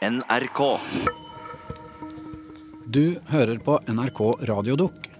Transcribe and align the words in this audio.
NRK. 0.00 0.78
Du 2.88 3.18
hører 3.28 3.58
på 3.60 3.74
NRK 3.84 4.20
Radiodukk. 4.48 5.10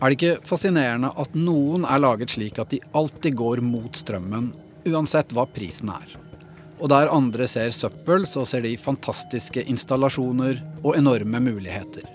Er 0.00 0.08
det 0.08 0.16
ikke 0.16 0.46
fascinerende 0.48 1.10
at 1.20 1.36
noen 1.36 1.84
er 1.84 2.00
laget 2.00 2.32
slik 2.32 2.62
at 2.62 2.72
de 2.72 2.80
alltid 2.96 3.36
går 3.36 3.60
mot 3.60 3.92
strømmen, 3.92 4.54
uansett 4.88 5.36
hva 5.36 5.44
prisen 5.52 5.92
er? 5.92 6.16
Og 6.80 6.88
der 6.94 7.12
andre 7.12 7.44
ser 7.44 7.76
søppel, 7.76 8.24
så 8.24 8.46
ser 8.48 8.64
de 8.64 8.72
fantastiske 8.80 9.68
installasjoner 9.68 10.64
og 10.80 10.96
enorme 10.96 11.44
muligheter. 11.44 12.08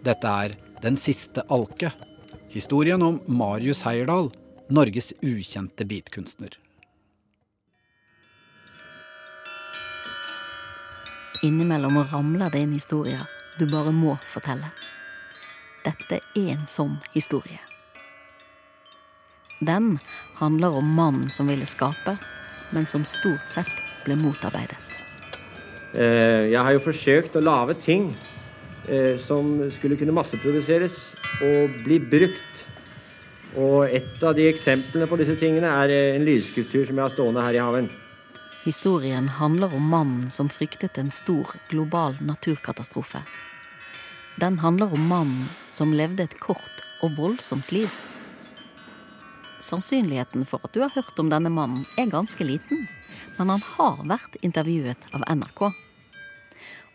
Dette 0.00 0.36
er 0.46 0.56
Den 0.80 0.96
siste 0.96 1.44
alke. 1.52 1.92
Historien 2.52 3.02
om 3.02 3.20
Marius 3.28 3.84
Heierdal, 3.84 4.30
Norges 4.72 5.12
ukjente 5.20 5.84
beatkunstner. 5.84 6.56
Innimellom 11.46 12.00
ramler 12.10 12.50
det 12.50 12.64
inn 12.64 12.72
historier 12.74 13.22
du 13.58 13.66
bare 13.70 13.92
må 13.94 14.16
fortelle. 14.32 14.72
Dette 15.84 16.18
er 16.34 16.48
en 16.56 16.64
sånn 16.66 16.96
historie. 17.14 17.60
Den 19.62 19.96
handler 20.40 20.74
om 20.80 20.88
mannen 20.96 21.30
som 21.30 21.46
ville 21.48 21.68
skape, 21.68 22.16
men 22.74 22.88
som 22.90 23.06
stort 23.06 23.46
sett 23.52 23.70
ble 24.04 24.16
motarbeidet. 24.18 24.80
Eh, 25.94 26.50
Jeg 26.50 26.58
har 26.58 26.74
jo 26.74 26.82
forsøkt 26.82 27.38
å 27.38 27.44
lage 27.44 27.78
ting 27.80 28.10
eh, 28.88 29.14
som 29.22 29.70
skulle 29.70 29.96
kunne 29.96 30.16
masseproduseres 30.18 30.98
og 31.46 31.78
bli 31.86 32.00
brukt. 32.02 32.64
Og 33.56 33.86
et 33.86 34.18
av 34.26 34.34
de 34.36 34.50
eksemplene 34.50 35.06
på 35.08 35.20
disse 35.22 35.38
tingene 35.38 35.70
er 35.84 35.94
eh, 35.94 36.16
en 36.18 36.26
lydskulptur 36.26 36.84
som 36.90 36.98
jeg 36.98 37.06
har 37.06 37.14
stående 37.14 37.46
her 37.46 37.56
i 37.56 37.62
haven. 37.62 37.88
Historien 38.66 39.28
handler 39.28 39.74
om 39.74 39.88
mannen 39.88 40.30
som 40.30 40.48
fryktet 40.48 40.98
en 40.98 41.10
stor 41.10 41.46
global 41.68 42.16
naturkatastrofe. 42.20 43.20
Den 44.36 44.58
handler 44.58 44.92
om 44.92 45.06
mannen 45.06 45.44
som 45.70 45.92
levde 45.94 46.24
et 46.26 46.34
kort 46.40 46.82
og 46.98 47.14
voldsomt 47.14 47.70
liv. 47.72 47.86
Sannsynligheten 49.62 50.42
for 50.50 50.66
at 50.66 50.74
du 50.74 50.80
har 50.82 50.90
hørt 50.96 51.22
om 51.22 51.30
denne 51.30 51.46
mannen, 51.46 51.84
er 51.94 52.10
ganske 52.10 52.42
liten. 52.44 52.88
Men 53.38 53.54
han 53.54 53.62
har 53.68 54.02
vært 54.02 54.34
intervjuet 54.42 55.14
av 55.14 55.22
NRK. 55.30 55.62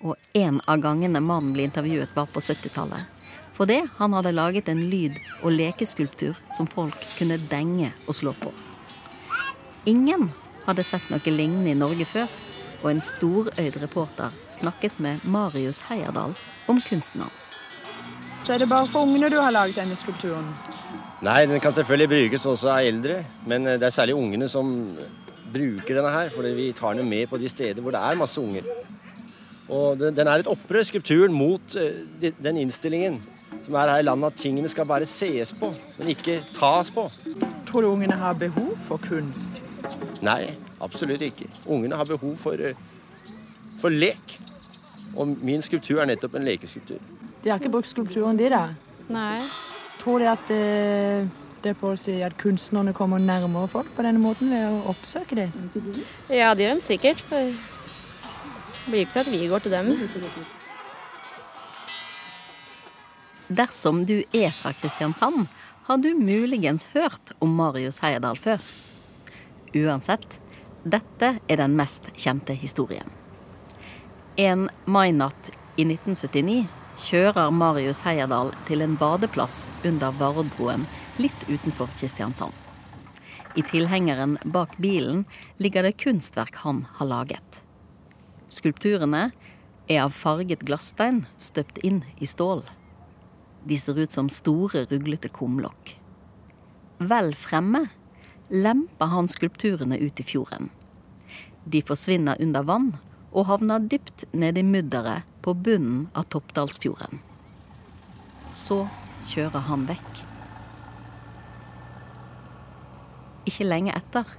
Og 0.03 0.15
en 0.43 0.59
av 0.67 0.83
gangene 0.83 1.23
mannen 1.23 1.55
ble 1.55 1.69
intervjuet, 1.69 2.11
var 2.19 2.27
på 2.35 2.43
70-tallet. 2.43 3.07
Fordi 3.55 3.79
han 3.95 4.19
hadde 4.19 4.35
laget 4.35 4.67
en 4.67 4.83
lyd- 4.91 5.23
og 5.39 5.55
lekeskulptur 5.55 6.35
som 6.51 6.67
folk 6.67 6.99
kunne 7.15 7.39
denge 7.47 7.95
og 8.09 8.19
slå 8.19 8.35
på. 8.43 8.51
Ingen 9.87 10.33
hadde 10.65 10.85
sett 10.85 11.09
noe 11.11 11.33
lignende 11.33 11.73
i 11.73 11.77
Norge 11.77 12.07
før, 12.09 12.31
og 12.81 12.87
en 12.91 13.01
storøyd 13.05 13.77
reporter 13.81 14.33
snakket 14.49 14.97
med 15.03 15.21
Marius 15.23 15.83
Heierdal 15.89 16.33
om 16.71 16.79
kunsten 16.81 17.21
hans. 17.25 17.51
Så 18.41 18.55
er 18.55 18.63
det 18.63 18.69
bare 18.71 18.87
for 18.89 19.05
ungene 19.05 19.29
du 19.29 19.37
har 19.37 19.53
laget 19.53 19.77
denne 19.77 19.97
skulpturen? 19.99 20.47
Nei, 21.21 21.43
den 21.45 21.61
kan 21.61 21.73
selvfølgelig 21.75 22.09
brukes 22.09 22.45
også 22.49 22.71
av 22.73 22.87
eldre, 22.89 23.19
men 23.45 23.67
eh, 23.67 23.77
det 23.77 23.85
er 23.85 23.93
særlig 23.93 24.15
ungene 24.17 24.47
som 24.49 24.71
bruker 25.51 25.99
denne 25.99 26.13
her, 26.13 26.31
for 26.33 26.47
vi 26.57 26.71
tar 26.73 26.97
den 26.97 27.09
med 27.09 27.29
på 27.29 27.37
de 27.37 27.49
steder 27.51 27.83
hvor 27.83 27.93
det 27.93 28.01
er 28.01 28.17
masse 28.17 28.41
unger. 28.41 28.65
Og 29.69 29.99
den, 29.99 30.15
den 30.17 30.27
er 30.27 30.41
et 30.41 30.49
opprør, 30.49 30.83
skulpturen, 30.83 31.35
mot 31.37 31.77
eh, 31.77 32.33
den 32.41 32.63
innstillingen 32.63 33.21
som 33.61 33.77
er 33.77 33.93
her 33.93 34.01
i 34.01 34.07
landet, 34.07 34.33
at 34.33 34.41
tingene 34.41 34.71
skal 34.71 34.89
bare 34.89 35.05
ses 35.05 35.53
på, 35.53 35.69
men 35.99 36.09
ikke 36.15 36.39
tas 36.55 36.89
på. 36.91 37.05
Tror 37.69 37.85
du 37.85 37.91
ungene 37.91 38.17
har 38.17 38.33
behov 38.33 38.73
for 38.87 38.97
kunst? 39.05 39.61
Nei, 40.21 40.53
absolutt 40.81 41.21
ikke. 41.25 41.49
Ungene 41.65 41.97
har 41.97 42.05
behov 42.05 42.37
for, 42.37 42.53
eh, 42.53 42.77
for 43.81 43.89
lek. 43.89 44.37
Og 45.15 45.37
min 45.43 45.61
skulptur 45.61 45.99
er 46.01 46.05
nettopp 46.05 46.35
en 46.35 46.45
lekeskulptur. 46.45 46.99
De 47.43 47.49
har 47.49 47.59
ikke 47.59 47.71
brukt 47.73 47.89
skulpturen 47.89 48.37
de 48.37 48.49
da? 48.49 48.67
Nei. 49.09 49.41
Tror 49.99 50.19
de 50.19 50.29
at 50.29 50.51
eh, 50.53 51.27
det 51.61 51.73
er 51.73 51.77
på 51.77 51.91
å 51.91 51.97
si 51.99 52.21
at 52.25 52.37
kunstnerne 52.37 52.93
kommer 52.93 53.21
nærmere 53.21 53.69
folk 53.69 53.91
på 53.95 54.05
denne 54.05 54.21
måten 54.21 54.49
ved 54.53 54.65
å 54.65 54.93
oppsøke 54.93 55.35
dem? 55.35 55.51
Ja, 56.29 56.53
det 56.53 56.65
gjør 56.65 56.79
de 56.79 56.85
sikkert. 56.85 57.21
For 57.29 57.49
det 57.49 58.89
blir 58.89 59.05
ikke 59.05 59.13
til 59.13 59.25
at 59.25 59.31
vi 59.31 59.47
går 59.51 59.65
til 59.65 59.71
dem. 59.71 59.91
Dersom 63.51 64.05
du 64.07 64.21
er 64.33 64.53
fra 64.55 64.71
Kristiansand, 64.71 65.49
har 65.89 65.97
du 65.97 66.13
muligens 66.15 66.87
hørt 66.93 67.33
om 67.41 67.51
Marius 67.57 67.99
Heyerdahl 67.99 68.39
før. 68.39 68.61
Uansett, 69.77 70.39
dette 70.83 71.35
er 71.47 71.59
den 71.61 71.75
mest 71.77 72.09
kjente 72.19 72.53
historien. 72.57 73.07
En 74.35 74.67
mainatt 74.85 75.51
i 75.79 75.85
1979 75.85 76.65
kjører 77.01 77.53
Marius 77.55 78.01
Heierdal 78.05 78.51
til 78.67 78.83
en 78.83 78.97
badeplass 78.99 79.65
under 79.87 80.11
Vardbroen 80.19 80.83
litt 81.21 81.47
utenfor 81.47 81.91
Kristiansand. 81.99 82.53
I 83.55 83.63
tilhengeren 83.67 84.37
bak 84.43 84.77
bilen 84.79 85.25
ligger 85.59 85.83
det 85.83 85.97
kunstverk 85.99 86.61
han 86.63 86.85
har 86.99 87.09
laget. 87.09 87.63
Skulpturene 88.51 89.29
er 89.91 90.03
av 90.05 90.15
farget 90.15 90.63
glasstein 90.67 91.25
støpt 91.39 91.81
inn 91.83 92.03
i 92.19 92.27
stål. 92.27 92.63
De 93.67 93.77
ser 93.77 93.99
ut 93.99 94.11
som 94.11 94.29
store, 94.31 94.85
ruglete 94.91 95.31
kumlokk. 95.31 95.95
Vel 97.01 97.35
fremme 97.35 97.87
lemper 98.51 99.05
han 99.05 99.29
skulpturene 99.31 99.97
ut 99.97 100.19
i 100.19 100.23
fjorden. 100.27 100.69
De 101.63 101.81
forsvinner 101.85 102.41
under 102.41 102.65
vann 102.67 102.91
og 103.31 103.47
havner 103.47 103.83
dypt 103.87 104.25
nede 104.35 104.59
i 104.59 104.67
mudderet 104.67 105.27
på 105.41 105.53
bunnen 105.55 106.09
av 106.17 106.27
Toppdalsfjorden. 106.33 107.21
Så 108.53 108.83
kjører 109.31 109.63
han 109.69 109.87
vekk. 109.87 110.23
Ikke 113.47 113.65
lenge 113.65 113.95
etter 113.95 114.35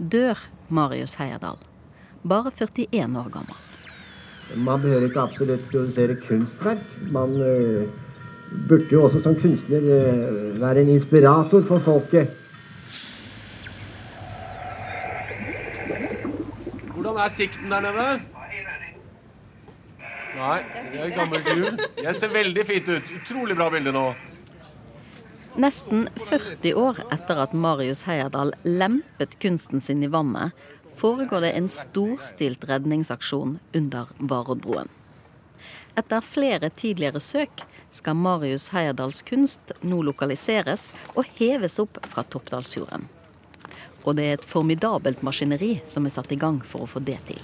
dør 0.00 0.40
Marius 0.72 1.18
Heierdal, 1.20 1.60
bare 2.24 2.54
41 2.56 3.18
år 3.20 3.28
gammel. 3.34 3.58
Man 4.56 4.80
behøver 4.82 5.06
ikke 5.06 5.22
absolutt 5.22 5.68
produsere 5.70 6.16
kunstverk. 6.24 6.86
Man 7.14 7.36
uh, 7.38 7.84
burde 8.66 8.88
jo 8.90 9.04
også 9.06 9.20
som 9.22 9.36
kunstner 9.38 9.84
uh, 9.84 10.56
være 10.58 10.82
en 10.82 10.94
inspirator 10.96 11.62
for 11.68 11.84
folket. 11.84 12.39
Hvordan 17.20 17.32
er 17.32 17.36
sikten 17.36 17.68
der 17.68 17.82
nede? 17.84 18.04
Nei, 20.38 20.60
det 20.92 21.00
er 21.04 21.10
gammel 21.12 21.42
gul. 21.44 21.82
Jeg 22.00 22.16
ser 22.16 22.32
veldig 22.32 22.62
fint 22.64 22.88
ut. 22.88 23.10
Utrolig 23.18 23.56
bra 23.58 23.66
bilde 23.74 23.92
nå. 23.92 24.04
Nesten 25.60 26.06
40 26.30 26.72
år 26.80 27.02
etter 27.12 27.42
at 27.44 27.52
Marius 27.52 28.06
Heierdal 28.08 28.54
lempet 28.64 29.36
kunsten 29.44 29.84
sin 29.84 30.00
i 30.00 30.08
vannet, 30.08 30.56
foregår 30.96 31.44
det 31.44 31.52
en 31.58 31.68
storstilt 31.68 32.64
redningsaksjon 32.72 33.58
under 33.76 34.16
Varoddbroen. 34.16 34.88
Etter 36.00 36.24
flere 36.24 36.72
tidligere 36.72 37.20
søk 37.20 37.66
skal 37.92 38.16
Marius 38.16 38.70
Heierdals 38.72 39.20
kunst 39.28 39.76
nå 39.84 40.00
lokaliseres 40.08 40.94
og 41.12 41.28
heves 41.36 41.76
opp 41.84 42.00
fra 42.08 42.24
Toppdalsfjorden. 42.24 43.10
Og 44.04 44.16
det 44.16 44.26
er 44.26 44.38
et 44.38 44.46
formidabelt 44.48 45.22
maskineri 45.26 45.78
som 45.90 46.06
er 46.06 46.14
satt 46.14 46.32
i 46.32 46.38
gang 46.40 46.60
for 46.64 46.84
å 46.84 46.90
få 46.90 47.02
det 47.04 47.18
til. 47.28 47.40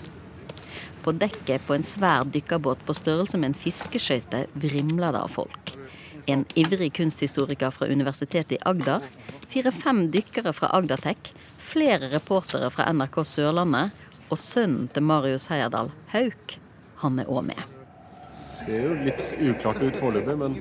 På 1.05 1.13
dekket 1.15 1.67
på 1.69 1.77
en 1.77 1.87
svær 1.87 2.25
dykkerbåt 2.33 2.81
på 2.87 2.97
størrelse 2.97 3.39
med 3.39 3.53
en 3.53 3.61
fiskeskøyte 3.61 4.47
vrimler 4.59 5.15
det 5.15 5.23
av 5.23 5.35
folk. 5.37 5.75
En 6.27 6.43
ivrig 6.59 6.91
kunsthistoriker 6.97 7.71
fra 7.71 7.87
Universitetet 7.87 8.57
i 8.57 8.63
Agder, 8.67 9.05
fire-fem 9.53 10.09
dykkere 10.11 10.51
fra 10.57 10.73
Agdertech, 10.75 11.31
flere 11.63 12.11
reportere 12.11 12.73
fra 12.75 12.89
NRK 12.91 13.23
Sørlandet 13.23 14.05
og 14.27 14.43
sønnen 14.43 14.91
til 14.91 15.07
Marius 15.07 15.47
Heierdal, 15.53 15.95
Hauk, 16.11 16.59
han 17.05 17.23
er 17.23 17.31
òg 17.31 17.53
med. 17.53 17.76
Ser 18.67 18.83
jo 18.83 18.95
litt 18.99 19.35
uklart 19.39 19.79
ut 19.79 19.97
foreløpig, 20.01 20.35
men 20.41 20.57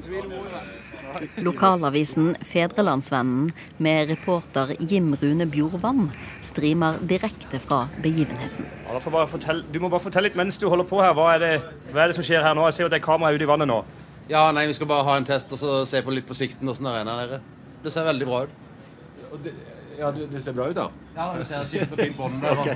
Lokalavisen 1.41 2.35
Fedrelandsvennen 2.45 3.49
med 3.81 4.11
reporter 4.11 4.75
Jim 4.79 5.15
Rune 5.21 5.47
Bjorvann 5.49 6.11
streamer 6.45 6.99
direkte 7.01 7.59
fra 7.63 7.85
begivenheten. 8.03 8.67
Ja, 8.85 8.93
da 8.93 9.01
får 9.01 9.15
bare 9.15 9.31
fortelle, 9.31 9.65
du 9.71 9.79
må 9.81 9.89
bare 9.89 10.03
fortelle 10.03 10.29
litt 10.29 10.37
mens 10.37 10.59
du 10.61 10.67
holder 10.69 10.85
på 10.89 11.01
her. 11.01 11.15
Hva 11.17 11.31
er, 11.33 11.41
det, 11.41 11.77
hva 11.93 12.03
er 12.03 12.11
det 12.11 12.17
som 12.19 12.27
skjer 12.27 12.45
her 12.45 12.57
nå? 12.57 12.67
Jeg 12.69 12.77
ser 12.77 12.85
jo 12.85 12.91
at 12.91 12.97
det 12.97 13.01
er 13.01 13.07
kamera 13.07 13.33
ute 13.33 13.47
i 13.47 13.49
vannet 13.49 13.71
nå. 13.71 13.81
Ja, 14.29 14.47
nei, 14.53 14.67
vi 14.69 14.75
skal 14.77 14.89
bare 14.89 15.05
ha 15.07 15.17
en 15.17 15.25
test 15.25 15.53
og 15.55 15.61
så 15.61 15.77
se 15.89 16.01
på 16.05 16.13
litt 16.13 16.27
på 16.29 16.37
sikten 16.37 16.69
åssen 16.69 16.85
det 16.85 16.93
renner 16.97 17.23
nede. 17.23 17.41
Det 17.81 17.93
ser 17.93 18.05
veldig 18.05 18.27
bra 18.29 18.43
ut. 18.45 19.53
Ja, 19.97 20.11
det, 20.11 20.27
det 20.29 20.43
ser 20.43 20.53
bra 20.57 20.67
ut, 20.69 20.75
da. 20.77 20.89
Ja, 21.15 21.31
du 21.37 21.45
ser 21.47 21.65
skift 21.71 21.93
og 21.95 22.01
fint 22.01 22.17
på 22.17 22.29
der. 22.41 22.59
okay. 22.61 22.75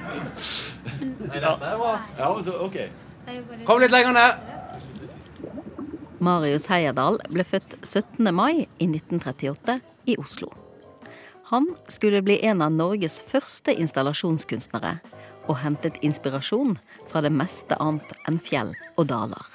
Nei, 1.01 1.37
dette 1.37 1.73
er 1.73 1.81
bra. 1.81 1.97
Ja, 2.17 2.31
så, 2.45 2.55
ok. 2.65 2.79
Kom 3.67 3.81
litt 3.83 3.93
lenger 3.93 4.15
ned. 4.15 4.58
Marius 6.19 6.67
Heierdal 6.67 7.19
ble 7.31 7.45
født 7.47 7.77
17. 7.83 8.27
mai 8.35 8.65
i 8.79 8.87
1938 8.87 9.79
i 10.11 10.17
Oslo. 10.19 10.49
Han 11.49 11.71
skulle 11.87 12.21
bli 12.21 12.37
en 12.45 12.61
av 12.61 12.75
Norges 12.75 13.21
første 13.25 13.73
installasjonskunstnere, 13.73 14.99
og 15.49 15.57
hentet 15.63 15.97
inspirasjon 16.05 16.75
fra 17.09 17.23
det 17.25 17.31
meste 17.33 17.77
annet 17.81 18.11
enn 18.29 18.37
fjell 18.43 18.75
og 18.99 19.07
daler. 19.09 19.47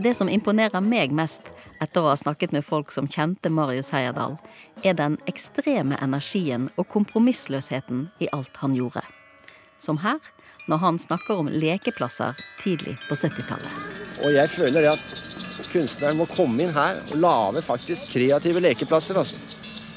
Det 0.00 0.14
som 0.16 0.30
imponerer 0.30 0.80
meg 0.80 1.12
mest 1.12 1.50
etter 1.82 2.00
å 2.00 2.12
ha 2.12 2.16
snakket 2.16 2.54
med 2.54 2.64
folk 2.64 2.94
som 2.94 3.10
kjente 3.10 3.50
Marius 3.52 3.92
Heierdal, 3.92 4.38
er 4.86 4.96
den 4.96 5.18
ekstreme 5.30 5.98
energien 6.02 6.70
og 6.78 6.88
kompromissløsheten 6.94 8.08
i 8.22 8.30
alt 8.32 8.62
han 8.62 8.78
gjorde. 8.78 9.04
Som 9.82 10.00
her, 10.00 10.22
når 10.70 10.80
han 10.80 10.98
snakker 11.02 11.42
om 11.42 11.50
lekeplasser 11.52 12.38
tidlig 12.62 12.96
på 13.08 13.18
70-tallet. 13.18 14.02
Og 14.24 14.32
jeg 14.32 14.48
føler 14.54 14.88
at 14.94 15.23
kunstneren 15.74 16.18
må 16.20 16.26
komme 16.30 16.62
inn 16.62 16.74
her 16.74 17.00
og 17.02 17.20
lage 17.20 17.64
faktisk 17.66 18.14
kreative 18.14 18.62
lekeplasser. 18.62 19.18
altså. 19.18 19.36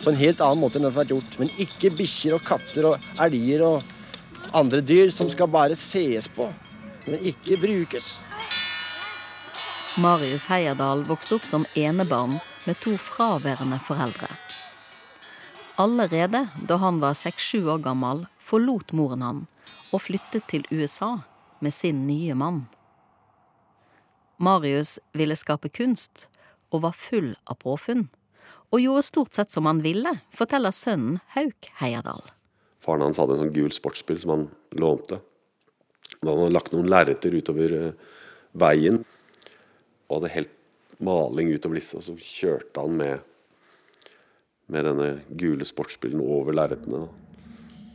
På 0.04 0.12
en 0.12 0.20
helt 0.20 0.42
annen 0.42 0.62
måte 0.62 0.80
enn 0.80 0.86
det 0.86 0.92
har 0.92 1.00
vært 1.02 1.14
gjort. 1.14 1.38
Men 1.42 1.54
ikke 1.62 1.94
bikkjer 1.98 2.38
og 2.38 2.46
katter 2.46 2.90
og 2.92 3.10
elger 3.24 3.66
og 3.68 4.56
andre 4.58 4.82
dyr 4.82 5.12
som 5.14 5.30
skal 5.30 5.50
bare 5.52 5.76
ses 5.76 6.30
på, 6.32 6.48
men 7.08 7.24
ikke 7.32 7.60
brukes. 7.62 8.16
Marius 9.98 10.46
Heierdal 10.52 11.02
vokste 11.08 11.40
opp 11.40 11.46
som 11.48 11.66
enebarn 11.76 12.36
med 12.68 12.78
to 12.84 12.94
fraværende 13.02 13.80
foreldre. 13.82 14.30
Allerede 15.78 16.46
da 16.70 16.78
han 16.82 17.02
var 17.02 17.18
seks-sju 17.18 17.66
år 17.74 17.82
gammel, 17.86 18.26
forlot 18.38 18.94
moren 18.94 19.26
han 19.26 19.44
og 19.92 20.04
flyttet 20.06 20.46
til 20.50 20.66
USA 20.72 21.18
med 21.60 21.74
sin 21.74 22.06
nye 22.08 22.36
mann. 22.38 22.66
Marius 24.38 24.98
ville 25.18 25.36
skape 25.38 25.70
kunst 25.74 26.28
og 26.74 26.84
var 26.84 26.98
full 26.98 27.34
av 27.48 27.60
påfunn, 27.64 28.08
og 28.72 28.84
gjorde 28.84 29.06
stort 29.08 29.38
sett 29.38 29.54
som 29.54 29.68
han 29.70 29.80
ville, 29.84 30.12
forteller 30.36 30.76
sønnen 30.76 31.22
Hauk 31.36 31.70
Heiadal. 31.80 32.22
Faren 32.84 33.06
hans 33.08 33.20
hadde 33.20 33.38
en 33.38 33.46
sånn 33.46 33.56
gul 33.56 33.72
sportsbil 33.74 34.20
som 34.22 34.34
han 34.34 34.46
lånte. 34.80 35.22
Da 36.20 36.30
hadde 36.30 36.48
han 36.48 36.56
lagt 36.56 36.74
noen 36.76 36.90
lerreter 36.92 37.36
utover 37.36 37.74
eh, 37.78 38.12
veien 38.58 39.02
og 40.08 40.20
hadde 40.20 40.34
helt 40.36 40.54
maling 41.04 41.52
utover 41.54 41.80
disse, 41.80 41.98
og 42.00 42.06
så 42.06 42.16
kjørte 42.18 42.84
han 42.84 42.96
med, 43.00 43.26
med 44.72 44.88
denne 44.88 45.10
gule 45.40 45.68
sportsbilen 45.68 46.24
over 46.24 46.56
lerretene 46.56 47.06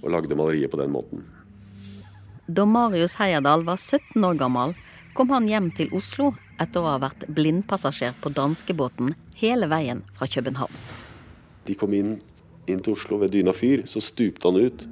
og 0.03 0.11
lagde 0.11 0.37
maleriet 0.39 0.73
på 0.73 0.81
den 0.81 0.93
måten. 0.93 1.25
Da 2.51 2.67
Marius 2.69 3.17
Heiadal 3.21 3.65
var 3.67 3.79
17 3.79 4.25
år 4.27 4.39
gammel, 4.41 4.75
kom 5.17 5.33
han 5.35 5.49
hjem 5.49 5.71
til 5.77 5.93
Oslo 5.97 6.33
etter 6.61 6.83
å 6.83 6.95
ha 6.95 6.99
vært 7.03 7.27
blindpassasjer 7.33 8.15
på 8.23 8.33
danskebåten 8.35 9.15
hele 9.41 9.69
veien 9.71 10.03
fra 10.17 10.29
København. 10.31 10.75
De 11.67 11.77
kom 11.79 11.95
inn, 11.97 12.17
inn 12.71 12.83
til 12.83 12.97
Oslo 12.97 13.19
ved 13.23 13.35
Dyna 13.35 13.55
fyr. 13.57 13.85
Så 13.87 14.03
stupte 14.05 14.49
han 14.49 14.61
ut 14.61 14.87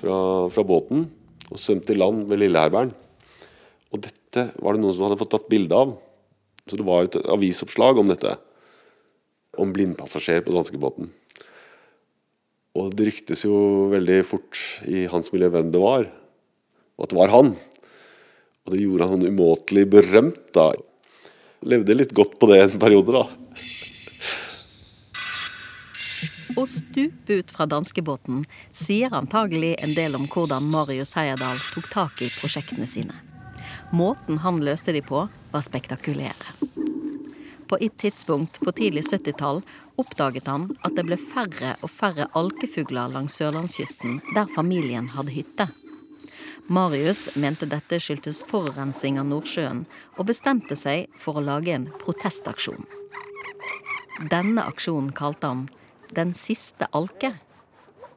fra, 0.00 0.16
fra 0.52 0.66
båten 0.66 1.06
og 1.50 1.60
svømte 1.62 1.94
i 1.94 2.00
land 2.00 2.26
ved 2.30 2.42
Lilleherbergen. 2.42 2.94
Og 3.94 4.02
dette 4.02 4.48
var 4.58 4.74
det 4.74 4.82
noen 4.82 4.96
som 4.96 5.06
hadde 5.06 5.20
fått 5.20 5.34
tatt 5.36 5.52
bilde 5.52 5.78
av. 5.78 5.94
Så 6.66 6.78
det 6.78 6.86
var 6.86 7.06
et 7.06 7.20
avisoppslag 7.30 8.00
om 8.00 8.10
dette. 8.10 8.34
Om 9.56 9.72
blindpassasjer 9.72 10.42
på 10.44 10.54
danskebåten. 10.56 11.12
Og 12.76 12.92
det 12.92 13.06
ryktes 13.08 13.46
jo 13.46 13.56
veldig 13.92 14.18
fort 14.28 14.58
i 14.84 15.06
hans 15.08 15.32
miljø 15.32 15.48
hvem 15.54 15.70
det 15.72 15.80
var. 15.80 16.10
Og 16.96 17.06
at 17.06 17.12
det 17.12 17.20
var 17.20 17.32
han. 17.32 17.54
Og 18.66 18.74
det 18.74 18.82
gjorde 18.82 19.06
han 19.12 19.26
umåtelig 19.26 19.86
berømt, 19.94 20.46
da. 20.54 20.72
Levde 21.66 21.94
litt 21.94 22.14
godt 22.14 22.34
på 22.40 22.50
det 22.50 22.62
en 22.64 22.80
periode, 22.82 23.14
da. 23.14 23.26
Å 26.56 26.64
stupe 26.66 27.36
ut 27.40 27.50
fra 27.52 27.66
danskebåten 27.68 28.44
sier 28.74 29.14
antagelig 29.14 29.74
en 29.84 29.92
del 29.94 30.16
om 30.18 30.24
hvordan 30.32 30.66
Marius 30.72 31.12
Heyerdahl 31.18 31.60
tok 31.74 31.90
tak 31.92 32.22
i 32.24 32.30
prosjektene 32.40 32.88
sine. 32.90 33.14
Måten 33.92 34.40
han 34.42 34.62
løste 34.64 34.94
de 34.96 35.02
på, 35.04 35.26
var 35.52 35.62
spektakulære. 35.62 36.56
På 37.68 37.78
et 37.82 37.94
tidspunkt 37.98 38.60
på 38.62 38.72
tidlig 38.78 39.04
70-tall 39.06 39.60
oppdaget 40.00 40.48
han 40.50 40.70
at 40.86 40.94
det 40.96 41.06
ble 41.06 41.18
færre 41.20 41.74
og 41.82 41.90
færre 41.92 42.28
alkefugler 42.38 43.10
langs 43.14 43.38
sørlandskysten 43.38 44.20
der 44.34 44.50
familien 44.54 45.10
hadde 45.14 45.34
hytte. 45.34 45.68
Marius 46.68 47.28
mente 47.34 47.66
dette 47.70 47.98
skyldtes 48.02 48.40
forurensing 48.48 49.20
av 49.20 49.28
Nordsjøen, 49.30 49.84
og 50.18 50.26
bestemte 50.26 50.74
seg 50.74 51.06
for 51.22 51.38
å 51.38 51.44
lage 51.44 51.70
en 51.70 51.86
protestaksjon. 52.00 52.82
Denne 54.32 54.64
aksjonen 54.66 55.12
kalte 55.14 55.52
han 55.52 55.66
Den 56.14 56.34
siste 56.38 56.86
alke. 56.94 57.32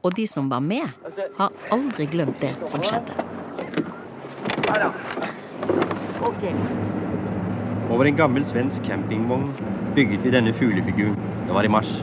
Og 0.06 0.14
de 0.16 0.28
som 0.30 0.48
var 0.50 0.62
med, 0.62 0.94
har 1.38 1.56
aldri 1.74 2.06
glemt 2.06 2.38
det 2.40 2.54
som 2.70 2.84
skjedde. 2.86 3.18
Over 7.90 8.06
en 8.06 8.20
gammel 8.22 8.46
svensk 8.46 8.86
campingvogn 8.86 9.50
bygget 9.98 10.24
vi 10.24 10.32
denne 10.38 10.54
fuglefiguren. 10.54 11.18
Det 11.48 11.58
var 11.58 11.66
i 11.66 11.74
mars. 11.74 11.98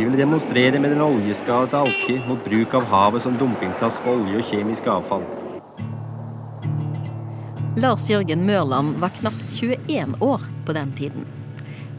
Vi 0.00 0.04
ville 0.04 0.16
demonstrere 0.16 0.78
med 0.80 0.94
den 0.94 1.02
oljeskadede 1.04 1.76
alke 1.76 2.14
mot 2.24 2.38
bruk 2.40 2.72
av 2.78 2.86
havet 2.88 3.20
som 3.20 3.34
dumpingplass 3.36 3.98
for 4.00 4.16
olje 4.16 4.38
og 4.40 4.46
kjemisk 4.48 4.88
avfall. 4.88 5.26
Lars 7.84 8.06
Jørgen 8.08 8.46
Mørland 8.48 8.94
var 9.02 9.12
knapt 9.18 9.44
21 9.58 10.16
år 10.24 10.48
på 10.64 10.78
den 10.78 10.96
tiden. 10.96 11.28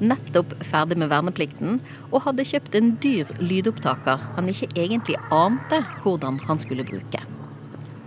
Nettopp 0.01 0.57
ferdig 0.65 0.97
med 0.97 1.13
verneplikten 1.13 1.77
og 2.09 2.23
hadde 2.25 2.47
kjøpt 2.55 2.79
en 2.81 2.95
dyr 3.05 3.29
lydopptaker 3.37 4.25
han 4.33 4.49
ikke 4.49 4.73
egentlig 4.73 5.21
ante 5.29 5.83
hvordan 6.01 6.41
han 6.49 6.65
skulle 6.65 6.89
bruke. 6.89 7.21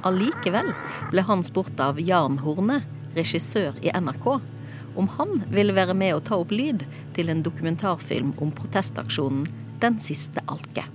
Allikevel 0.02 0.74
ble 1.14 1.28
han 1.30 1.46
spurt 1.46 1.78
av 1.78 2.02
Jan 2.02 2.42
Horne, 2.42 2.82
regissør 3.14 3.78
i 3.78 3.94
NRK, 3.94 4.32
om 4.98 5.14
han 5.20 5.44
ville 5.54 5.78
være 5.78 5.94
med 5.94 6.18
å 6.18 6.24
ta 6.32 6.42
opp 6.42 6.50
lyd 6.50 6.82
til 7.14 7.30
en 7.30 7.46
dokumentarfilm 7.46 8.34
om 8.42 8.50
protestaksjonen 8.58 9.62
Den 9.82 9.98
siste 10.02 10.42
alke. 10.50 10.86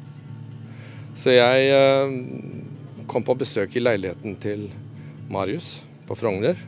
Så 1.20 1.34
jeg 1.36 1.72
eh, 1.74 2.14
kom 3.10 3.26
på 3.26 3.36
besøk 3.40 3.76
i 3.76 3.84
leiligheten 3.84 4.38
til 4.40 4.70
Marius 5.30 5.82
på 6.08 6.16
Frogner, 6.18 6.60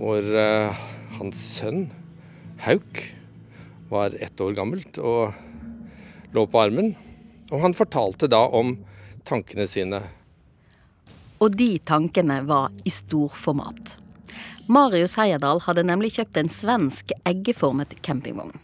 hvor 0.00 0.18
eh, 0.20 0.82
hans 1.18 1.44
sønn 1.58 1.86
Hauk 2.64 3.02
var 3.92 4.16
ett 4.20 4.40
år 4.40 4.56
gammelt 4.56 4.98
og 4.98 5.34
lå 6.34 6.46
på 6.50 6.60
armen. 6.60 6.94
Og 7.52 7.60
han 7.62 7.76
fortalte 7.76 8.28
da 8.30 8.42
om 8.48 8.74
tankene 9.28 9.68
sine. 9.70 10.00
Og 11.38 11.54
de 11.54 11.76
tankene 11.84 12.40
var 12.48 12.72
i 12.84 12.92
storformat. 12.92 13.98
Marius 14.66 15.18
Heierdal 15.20 15.60
hadde 15.66 15.84
nemlig 15.84 16.14
kjøpt 16.16 16.38
en 16.40 16.48
svensk 16.50 17.12
eggeformet 17.28 17.98
campingvogn. 18.02 18.56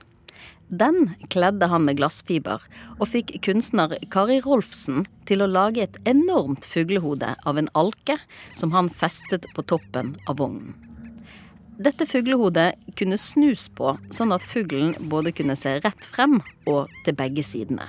Den 0.71 1.11
kledde 1.29 1.67
han 1.67 1.83
med 1.89 1.99
glassfiber, 1.99 2.63
og 3.03 3.09
fikk 3.11 3.33
kunstner 3.43 3.97
Kari 4.13 4.39
Rolfsen 4.45 5.03
til 5.27 5.43
å 5.43 5.51
lage 5.51 5.83
et 5.83 5.99
enormt 6.07 6.67
fuglehode 6.71 7.33
av 7.43 7.59
en 7.59 7.71
alke 7.75 8.21
som 8.55 8.71
han 8.77 8.87
festet 8.87 9.49
på 9.57 9.67
toppen 9.67 10.15
av 10.31 10.39
vognen. 10.39 10.77
Dette 11.81 12.07
fuglehodet 12.07 12.75
kunne 13.01 13.19
snus 13.19 13.67
på, 13.73 13.97
sånn 14.15 14.35
at 14.37 14.47
fuglen 14.47 14.93
både 15.11 15.33
kunne 15.35 15.57
se 15.59 15.79
rett 15.81 16.07
frem 16.07 16.39
og 16.69 16.93
til 17.07 17.17
begge 17.19 17.43
sidene. 17.43 17.89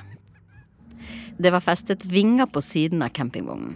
Det 1.38 1.52
var 1.54 1.62
festet 1.66 2.06
vinger 2.10 2.50
på 2.50 2.64
siden 2.66 3.04
av 3.06 3.12
campingvognen, 3.14 3.76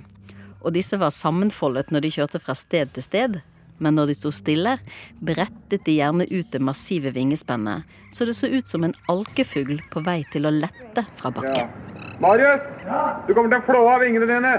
og 0.64 0.74
disse 0.74 0.98
var 0.98 1.14
sammenfoldet 1.14 1.92
når 1.94 2.08
de 2.08 2.14
kjørte 2.16 2.42
fra 2.42 2.56
sted 2.58 2.96
til 2.96 3.06
sted, 3.06 3.38
men 3.78 3.98
når 3.98 4.12
de 4.12 4.16
sto 4.18 4.32
stille, 4.34 4.78
brettet 5.20 5.84
de 5.88 5.98
gjerne 5.98 6.28
ut 6.32 6.52
det 6.52 6.62
massive 6.64 7.12
vingespennet, 7.16 7.84
så 8.14 8.28
det 8.28 8.38
så 8.38 8.48
ut 8.52 8.68
som 8.72 8.86
en 8.88 8.96
alkefugl 9.12 9.82
på 9.92 10.04
vei 10.06 10.22
til 10.32 10.48
å 10.48 10.54
lette 10.54 11.06
fra 11.20 11.32
bakken. 11.36 11.72
Marius, 12.24 12.64
du 13.28 13.34
kommer 13.34 13.52
til 13.52 13.60
å 13.60 13.66
flå 13.68 13.82
av 13.92 14.04
vingene 14.06 14.30
dine. 14.30 14.54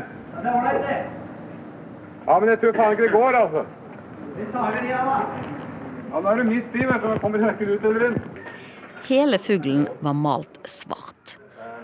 Ja, 2.27 2.39
men 2.41 2.51
jeg 2.51 2.61
tror 2.61 2.75
faen 2.77 2.97
ikke 2.97 3.07
det 3.07 3.15
går, 3.15 3.39
altså. 3.39 3.65
Vi 4.37 4.47
sager 4.53 4.83
de, 4.85 4.93
da. 4.93 5.19
Ja, 6.11 6.21
nå 6.21 6.31
er 6.33 6.43
du 6.43 6.49
midt 6.51 6.75
i, 6.75 6.85
vet 6.85 7.03
du. 7.03 7.09
jeg 7.15 7.23
kommer 7.23 7.45
verken 7.47 7.73
ut 7.73 7.87
eller 7.89 8.07
inn. 8.11 8.19
Hele 9.07 9.39
fuglen 9.39 9.87
var 10.03 10.17
malt 10.19 10.61
svart. 10.69 11.37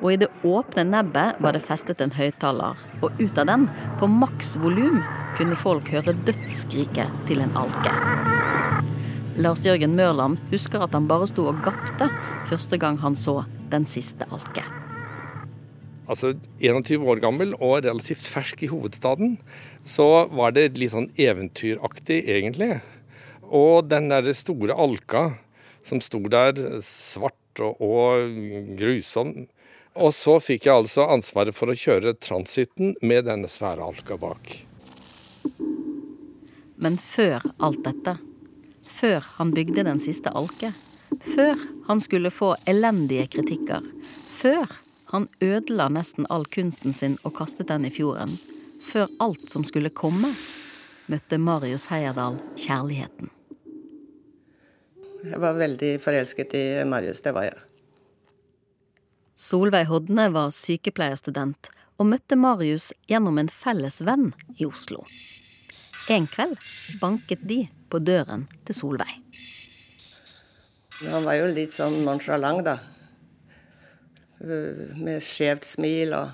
Og 0.02 0.08
i 0.12 0.18
det 0.18 0.28
åpne 0.42 0.84
nebbet 0.88 1.38
var 1.44 1.54
det 1.54 1.62
festet 1.62 2.02
en 2.02 2.12
høyttaler, 2.16 2.78
og 3.06 3.20
ut 3.22 3.38
av 3.38 3.46
den, 3.46 3.68
på 4.00 4.08
maks 4.10 4.56
volum, 4.58 4.98
kunne 5.38 5.56
folk 5.58 5.88
høre 5.92 6.14
dødsskriket 6.26 7.24
til 7.28 7.42
en 7.44 7.56
alke. 7.58 7.92
Lars 9.40 9.62
Jørgen 9.64 9.96
Mørland 9.96 10.40
husker 10.50 10.84
at 10.84 10.92
han 10.92 11.08
bare 11.08 11.26
sto 11.30 11.46
og 11.48 11.62
gapte 11.64 12.10
første 12.50 12.78
gang 12.80 12.98
han 13.00 13.16
så 13.16 13.42
den 13.72 13.86
siste 13.88 14.28
alke. 14.28 14.64
Altså 16.10 16.34
21 16.60 17.06
år 17.08 17.22
gammel 17.22 17.54
og 17.56 17.86
relativt 17.86 18.26
fersk 18.28 18.66
i 18.66 18.68
hovedstaden, 18.68 19.38
så 19.88 20.26
var 20.28 20.52
det 20.52 20.74
litt 20.76 20.92
sånn 20.92 21.08
eventyraktig, 21.16 22.18
egentlig. 22.28 22.82
Og 23.48 23.88
den 23.88 24.10
derre 24.12 24.34
store 24.36 24.76
alka 24.76 25.30
som 25.86 26.02
sto 26.04 26.20
der, 26.30 26.58
svart 26.84 27.62
og, 27.62 27.80
og 27.80 28.76
grusom, 28.78 29.46
Og 29.92 30.14
så 30.16 30.38
fikk 30.40 30.66
jeg 30.66 30.72
altså 30.72 31.04
ansvaret 31.12 31.52
for 31.52 31.68
å 31.68 31.76
kjøre 31.76 32.14
transiten 32.16 32.94
med 33.04 33.26
denne 33.28 33.48
svære 33.52 33.84
alka 33.84 34.16
bak. 34.16 34.71
Men 36.82 36.96
før 36.98 37.44
alt 37.62 37.84
dette, 37.86 38.16
før 38.90 39.22
han 39.36 39.52
bygde 39.54 39.84
den 39.86 40.00
siste 40.02 40.32
alke, 40.34 40.72
før 41.22 41.60
han 41.86 42.00
skulle 42.02 42.32
få 42.34 42.54
elendige 42.66 43.28
kritikker, 43.36 43.84
før 44.34 44.72
han 45.12 45.28
ødela 45.44 45.86
nesten 45.92 46.26
all 46.32 46.46
kunsten 46.50 46.96
sin 46.96 47.18
og 47.22 47.36
kastet 47.38 47.68
den 47.70 47.86
i 47.86 47.92
fjorden, 47.92 48.34
før 48.82 49.06
alt 49.22 49.44
som 49.46 49.62
skulle 49.68 49.92
komme, 49.94 50.32
møtte 51.12 51.38
Marius 51.38 51.86
Heierdal 51.92 52.38
kjærligheten. 52.58 53.30
Jeg 55.22 55.38
var 55.38 55.54
veldig 55.54 55.92
forelsket 56.02 56.56
i 56.58 56.64
Marius, 56.88 57.20
det 57.22 57.34
var 57.36 57.46
jeg. 57.46 57.60
Solveig 59.38 59.86
Hodne 59.90 60.26
var 60.34 60.50
sykepleierstudent 60.54 61.70
og 62.00 62.08
møtte 62.10 62.38
Marius 62.38 62.90
gjennom 63.10 63.38
en 63.38 63.52
felles 63.52 64.00
venn 64.02 64.32
i 64.58 64.66
Oslo. 64.66 65.04
En 66.10 66.26
kveld 66.26 66.58
banket 67.00 67.44
de 67.46 67.60
på 67.90 68.00
døren 68.02 68.48
til 68.66 68.74
Solveig. 68.74 69.20
Han 71.02 71.26
var 71.26 71.38
jo 71.38 71.50
litt 71.50 71.74
sånn 71.74 72.00
nonsjalant, 72.06 72.64
da. 72.66 72.76
Med 74.42 75.22
skjevt 75.22 75.66
smil 75.66 76.14
og 76.18 76.30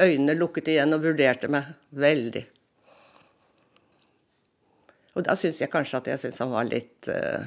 øynene 0.00 0.36
lukket 0.36 0.68
igjen 0.72 0.92
og 0.96 1.04
vurderte 1.04 1.48
meg 1.52 1.72
veldig. 1.96 2.44
Og 5.16 5.24
da 5.26 5.34
syns 5.36 5.60
jeg 5.62 5.72
kanskje 5.72 5.98
at 6.02 6.10
jeg 6.12 6.22
syns 6.22 6.42
han 6.44 6.52
var 6.52 6.68
litt 6.68 7.08
uh, 7.10 7.42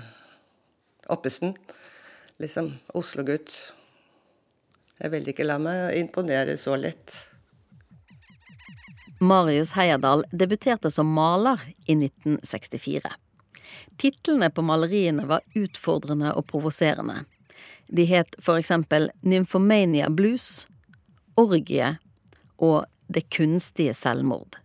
oppesen. 1.13 1.53
Liksom 2.41 2.73
Oslo-gutt. 2.97 3.53
Jeg 5.01 5.13
vil 5.13 5.29
ikke 5.31 5.45
la 5.45 5.57
meg 5.61 5.95
imponere 6.01 6.57
så 6.59 6.75
lett. 6.77 7.21
Marius 9.21 9.71
Heierdal 9.71 10.23
debuterte 10.31 10.89
som 10.91 11.07
maler 11.13 11.59
i 11.85 11.93
1964. 11.93 13.11
Titlene 13.97 14.49
på 14.49 14.63
maleriene 14.65 15.27
var 15.29 15.43
utfordrende 15.53 16.31
og 16.33 16.47
provoserende. 16.49 17.19
De 17.87 18.07
het 18.09 18.33
for 18.41 18.57
eksempel 18.57 19.11
Nymphomania 19.21 20.09
Blues, 20.09 20.65
Orgie 21.37 21.99
og 22.57 22.89
Det 23.11 23.27
kunstige 23.29 23.93
selvmord. 23.93 24.57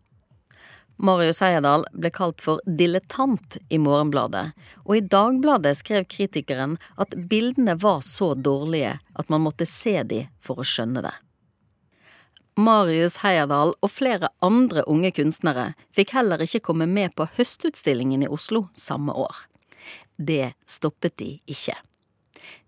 Marius 0.97 1.43
Heierdal 1.45 1.85
ble 1.93 2.09
kalt 2.15 2.41
for 2.41 2.63
dilettant 2.65 3.59
i 3.69 3.77
Morgenbladet, 3.77 4.55
og 4.87 4.97
i 4.97 5.05
Dagbladet 5.05 5.75
skrev 5.83 6.09
kritikeren 6.09 6.79
at 6.97 7.13
bildene 7.29 7.77
var 7.83 8.01
så 8.07 8.33
dårlige 8.33 8.97
at 9.13 9.29
man 9.29 9.45
måtte 9.45 9.69
se 9.69 9.99
de 10.01 10.25
for 10.41 10.63
å 10.63 10.65
skjønne 10.65 11.05
det. 11.05 11.17
Marius 12.57 13.19
Heierdal 13.21 13.75
og 13.85 13.91
flere 13.93 14.31
andre 14.45 14.81
unge 14.89 15.11
kunstnere 15.13 15.75
fikk 15.97 16.15
heller 16.17 16.41
ikke 16.41 16.63
komme 16.71 16.87
med 16.89 17.13
på 17.17 17.27
Høstutstillingen 17.37 18.25
i 18.25 18.31
Oslo 18.33 18.67
samme 18.73 19.13
år. 19.13 19.45
Det 20.17 20.55
stoppet 20.65 21.19
de 21.21 21.35
ikke. 21.45 21.77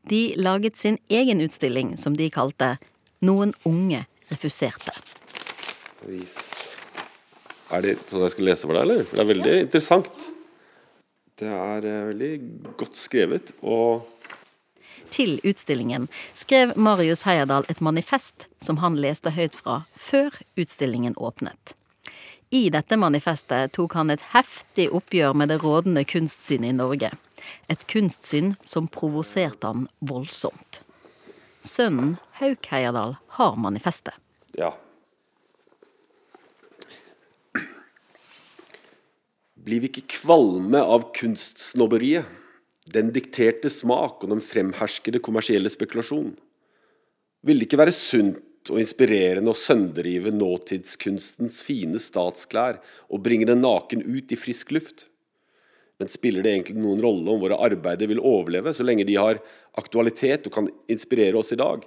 De 0.09 0.35
laget 0.37 0.77
sin 0.77 0.99
egen 1.09 1.41
utstilling 1.41 1.97
som 1.97 2.17
de 2.17 2.29
kalte 2.33 2.77
Noen 3.25 3.55
unge 3.67 4.05
refuserte. 4.29 4.93
Er 7.69 7.83
det 7.83 7.97
sånn 8.07 8.23
jeg 8.23 8.35
skal 8.37 8.47
lese 8.47 8.69
for 8.69 8.77
deg, 8.77 8.85
eller? 8.85 9.09
Det 9.09 9.19
er 9.25 9.31
veldig 9.33 9.55
ja. 9.57 9.65
interessant. 9.65 10.29
Det 11.39 11.49
er 11.49 11.89
uh, 11.89 12.07
veldig 12.13 12.31
godt 12.79 13.01
skrevet 13.01 13.51
og 13.63 14.07
Til 15.11 15.39
utstillingen 15.45 16.09
skrev 16.37 16.75
Marius 16.77 17.25
Heierdal 17.27 17.67
et 17.69 17.81
manifest 17.85 18.47
som 18.65 18.81
han 18.83 18.99
leste 19.01 19.33
høyt 19.37 19.57
fra 19.57 19.83
før 19.97 20.35
utstillingen 20.59 21.17
åpnet. 21.17 21.75
I 22.51 22.69
dette 22.73 22.97
manifestet 22.97 23.75
tok 23.77 23.97
han 23.99 24.11
et 24.11 24.25
heftig 24.33 24.89
oppgjør 24.97 25.37
med 25.37 25.53
det 25.53 25.61
rådende 25.65 26.05
kunstsynet 26.09 26.73
i 26.73 26.77
Norge. 26.77 27.13
Et 27.69 27.87
kunstsyn 27.93 28.55
som 28.65 28.89
provoserte 28.89 29.69
han 29.69 29.89
voldsomt. 30.01 30.83
Sønnen 31.61 32.17
Hauk 32.41 32.71
Heierdal 32.73 33.19
har 33.37 33.57
manifestet. 33.61 34.17
Ja, 34.57 34.73
Blir 39.69 39.83
vi 39.83 39.91
ikke 39.91 40.07
kvalme 40.23 40.81
av 40.81 41.11
kunstsnobberiet, 41.17 42.25
den 42.95 43.13
dikterte 43.15 43.71
smak 43.73 44.23
og 44.25 44.33
den 44.33 44.43
fremherskede 44.45 45.21
kommersielle 45.25 45.71
spekulasjon? 45.73 46.33
Vil 47.47 47.61
det 47.61 47.69
ikke 47.69 47.81
være 47.81 47.95
sunt 47.95 48.73
og 48.73 48.81
inspirerende 48.83 49.53
å 49.53 49.57
sønderrive 49.57 50.33
nåtidskunstens 50.35 51.61
fine 51.65 52.01
statsklær 52.03 52.81
og 53.09 53.23
bringe 53.25 53.49
den 53.49 53.63
naken 53.65 54.03
ut 54.05 54.35
i 54.35 54.41
frisk 54.41 54.75
luft? 54.77 55.07
Men 55.99 56.11
spiller 56.13 56.45
det 56.45 56.53
egentlig 56.53 56.79
noen 56.79 57.03
rolle 57.03 57.33
om 57.33 57.41
våre 57.43 57.59
arbeider 57.69 58.11
vil 58.11 58.23
overleve, 58.23 58.75
så 58.75 58.87
lenge 58.87 59.07
de 59.09 59.17
har 59.19 59.41
aktualitet 59.79 60.47
og 60.47 60.55
kan 60.55 60.69
inspirere 60.91 61.39
oss 61.41 61.55
i 61.55 61.59
dag? 61.59 61.83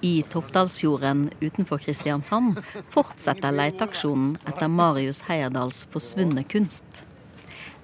I 0.00 0.22
Toppdalsfjorden 0.22 1.30
utenfor 1.40 1.78
Kristiansand 1.78 2.60
fortsetter 2.92 3.54
leteaksjonen 3.54 4.34
etter 4.44 4.68
Marius 4.68 5.22
Heierdals 5.28 5.86
forsvunne 5.92 6.44
kunst. 6.44 7.04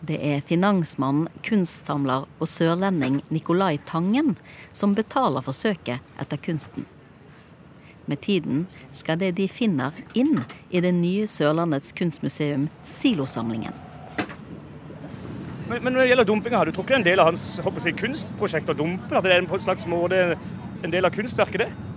Det 0.02 0.18
er 0.18 0.42
finansmann, 0.44 1.28
kunstsamler 1.46 2.26
og 2.38 2.48
sørlending 2.50 3.20
Nicolai 3.30 3.78
Tangen 3.86 4.34
som 4.72 4.96
betaler 4.98 5.44
for 5.46 5.56
søket 5.56 6.02
etter 6.20 6.40
kunsten. 6.42 6.84
Med 8.10 8.20
tiden 8.20 8.66
skal 8.90 9.20
det 9.20 9.36
de 9.38 9.46
finner, 9.48 9.94
inn 10.18 10.42
i 10.70 10.82
det 10.82 10.90
nye 10.96 11.28
Sørlandets 11.30 11.94
kunstmuseum, 11.94 12.66
Silosamlingen. 12.82 13.72
Men, 15.68 15.78
men, 15.84 15.92
når 15.94 16.02
det 16.02 16.08
gjelder 16.10 16.28
dumpinga, 16.28 16.58
har 16.58 16.68
du 16.68 16.74
er 16.74 16.98
en 16.98 17.06
del 17.06 17.22
av 17.22 17.30
hans 17.30 17.46
jeg, 17.62 17.94
kunstprosjekt 17.96 18.74
og 18.74 18.82
dumpe? 18.82 19.14
At 19.16 19.24
det 19.24 19.32
er 19.32 19.46
på 19.48 19.56
en 19.56 19.64
slags 19.64 19.86
måte 19.88 20.34
en 20.82 20.92
del 20.92 21.06
av 21.06 21.14
kunstverket, 21.14 21.62
det? 21.62 21.91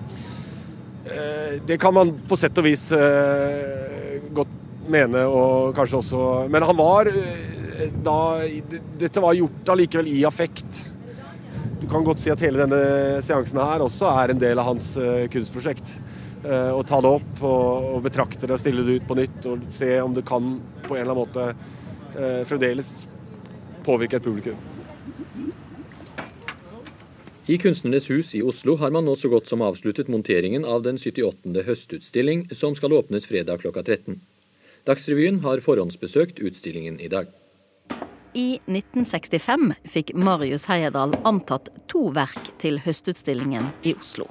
Eh, 1.05 1.61
det 1.65 1.77
kan 1.77 1.93
man 1.93 2.13
på 2.27 2.37
sett 2.37 2.57
og 2.57 2.65
vis 2.65 2.87
eh, 2.95 4.17
godt 4.33 4.53
mene, 4.89 5.21
og 5.29 5.75
kanskje 5.77 5.99
også 5.99 6.21
Men 6.49 6.65
han 6.65 6.77
var 6.77 7.09
eh, 7.09 7.91
da 8.05 8.17
Dette 8.97 9.21
var 9.21 9.37
gjort 9.37 9.69
allikevel 9.75 10.09
i 10.09 10.23
affekt. 10.25 10.85
Du 11.81 11.85
kan 11.91 12.05
godt 12.05 12.23
si 12.23 12.31
at 12.33 12.41
hele 12.41 12.63
denne 12.63 13.21
seansen 13.25 13.61
her 13.61 13.85
også 13.85 14.09
er 14.23 14.33
en 14.33 14.41
del 14.41 14.61
av 14.61 14.71
hans 14.71 14.93
kunstprosjekt. 15.29 15.91
Å 16.45 16.81
ta 16.87 17.01
det 17.01 17.09
opp 17.09 17.41
og, 17.45 17.99
betrakte 18.05 18.47
det 18.47 18.55
og 18.55 18.61
stille 18.61 18.85
det 18.85 18.99
ut 18.99 19.07
på 19.09 19.17
nytt 19.17 19.47
og 19.49 19.65
se 19.73 19.91
om 20.01 20.13
det 20.15 20.23
kan 20.25 20.55
på 20.85 20.95
en 20.95 21.01
eller 21.03 21.11
annen 21.11 21.25
måte 21.25 22.45
fremdeles 22.47 22.93
påvirke 23.85 24.21
et 24.21 24.25
publikum. 24.25 24.74
I 27.47 27.57
Kunstnernes 27.57 28.09
hus 28.09 28.35
i 28.35 28.41
Oslo 28.41 28.73
har 28.75 28.91
man 28.91 29.05
nå 29.05 29.13
så 29.15 29.29
godt 29.29 29.45
som 29.47 29.61
avsluttet 29.61 30.07
monteringen 30.09 30.63
av 30.65 30.81
den 30.81 30.97
78. 30.97 31.51
høstutstilling, 31.67 32.47
som 32.49 32.73
skal 32.73 32.95
åpnes 32.97 33.27
fredag 33.29 33.61
klokka 33.61 33.83
13. 33.83 34.15
Dagsrevyen 34.89 35.37
har 35.43 35.61
forhåndsbesøkt 35.61 36.41
utstillingen 36.41 36.97
i 36.97 37.09
dag. 37.11 37.29
I 38.33 38.57
1965 38.65 39.75
fikk 39.93 40.15
Marius 40.17 40.65
Heyerdahl 40.71 41.13
antatt 41.21 41.69
to 41.85 42.07
verk 42.17 42.49
til 42.63 42.81
høstutstillingen 42.81 43.69
i 43.85 43.93
Oslo. 43.93 44.25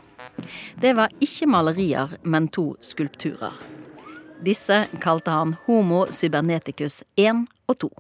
Det 0.82 0.96
var 0.98 1.14
ikke 1.22 1.46
malerier, 1.46 2.16
men 2.26 2.50
to 2.50 2.72
skulpturer. 2.82 3.54
Disse 4.42 4.80
kalte 4.98 5.38
han 5.38 5.54
Homo 5.68 6.08
cyberneticus 6.10 7.04
1 7.14 7.46
og 7.70 7.78
2. 7.86 7.92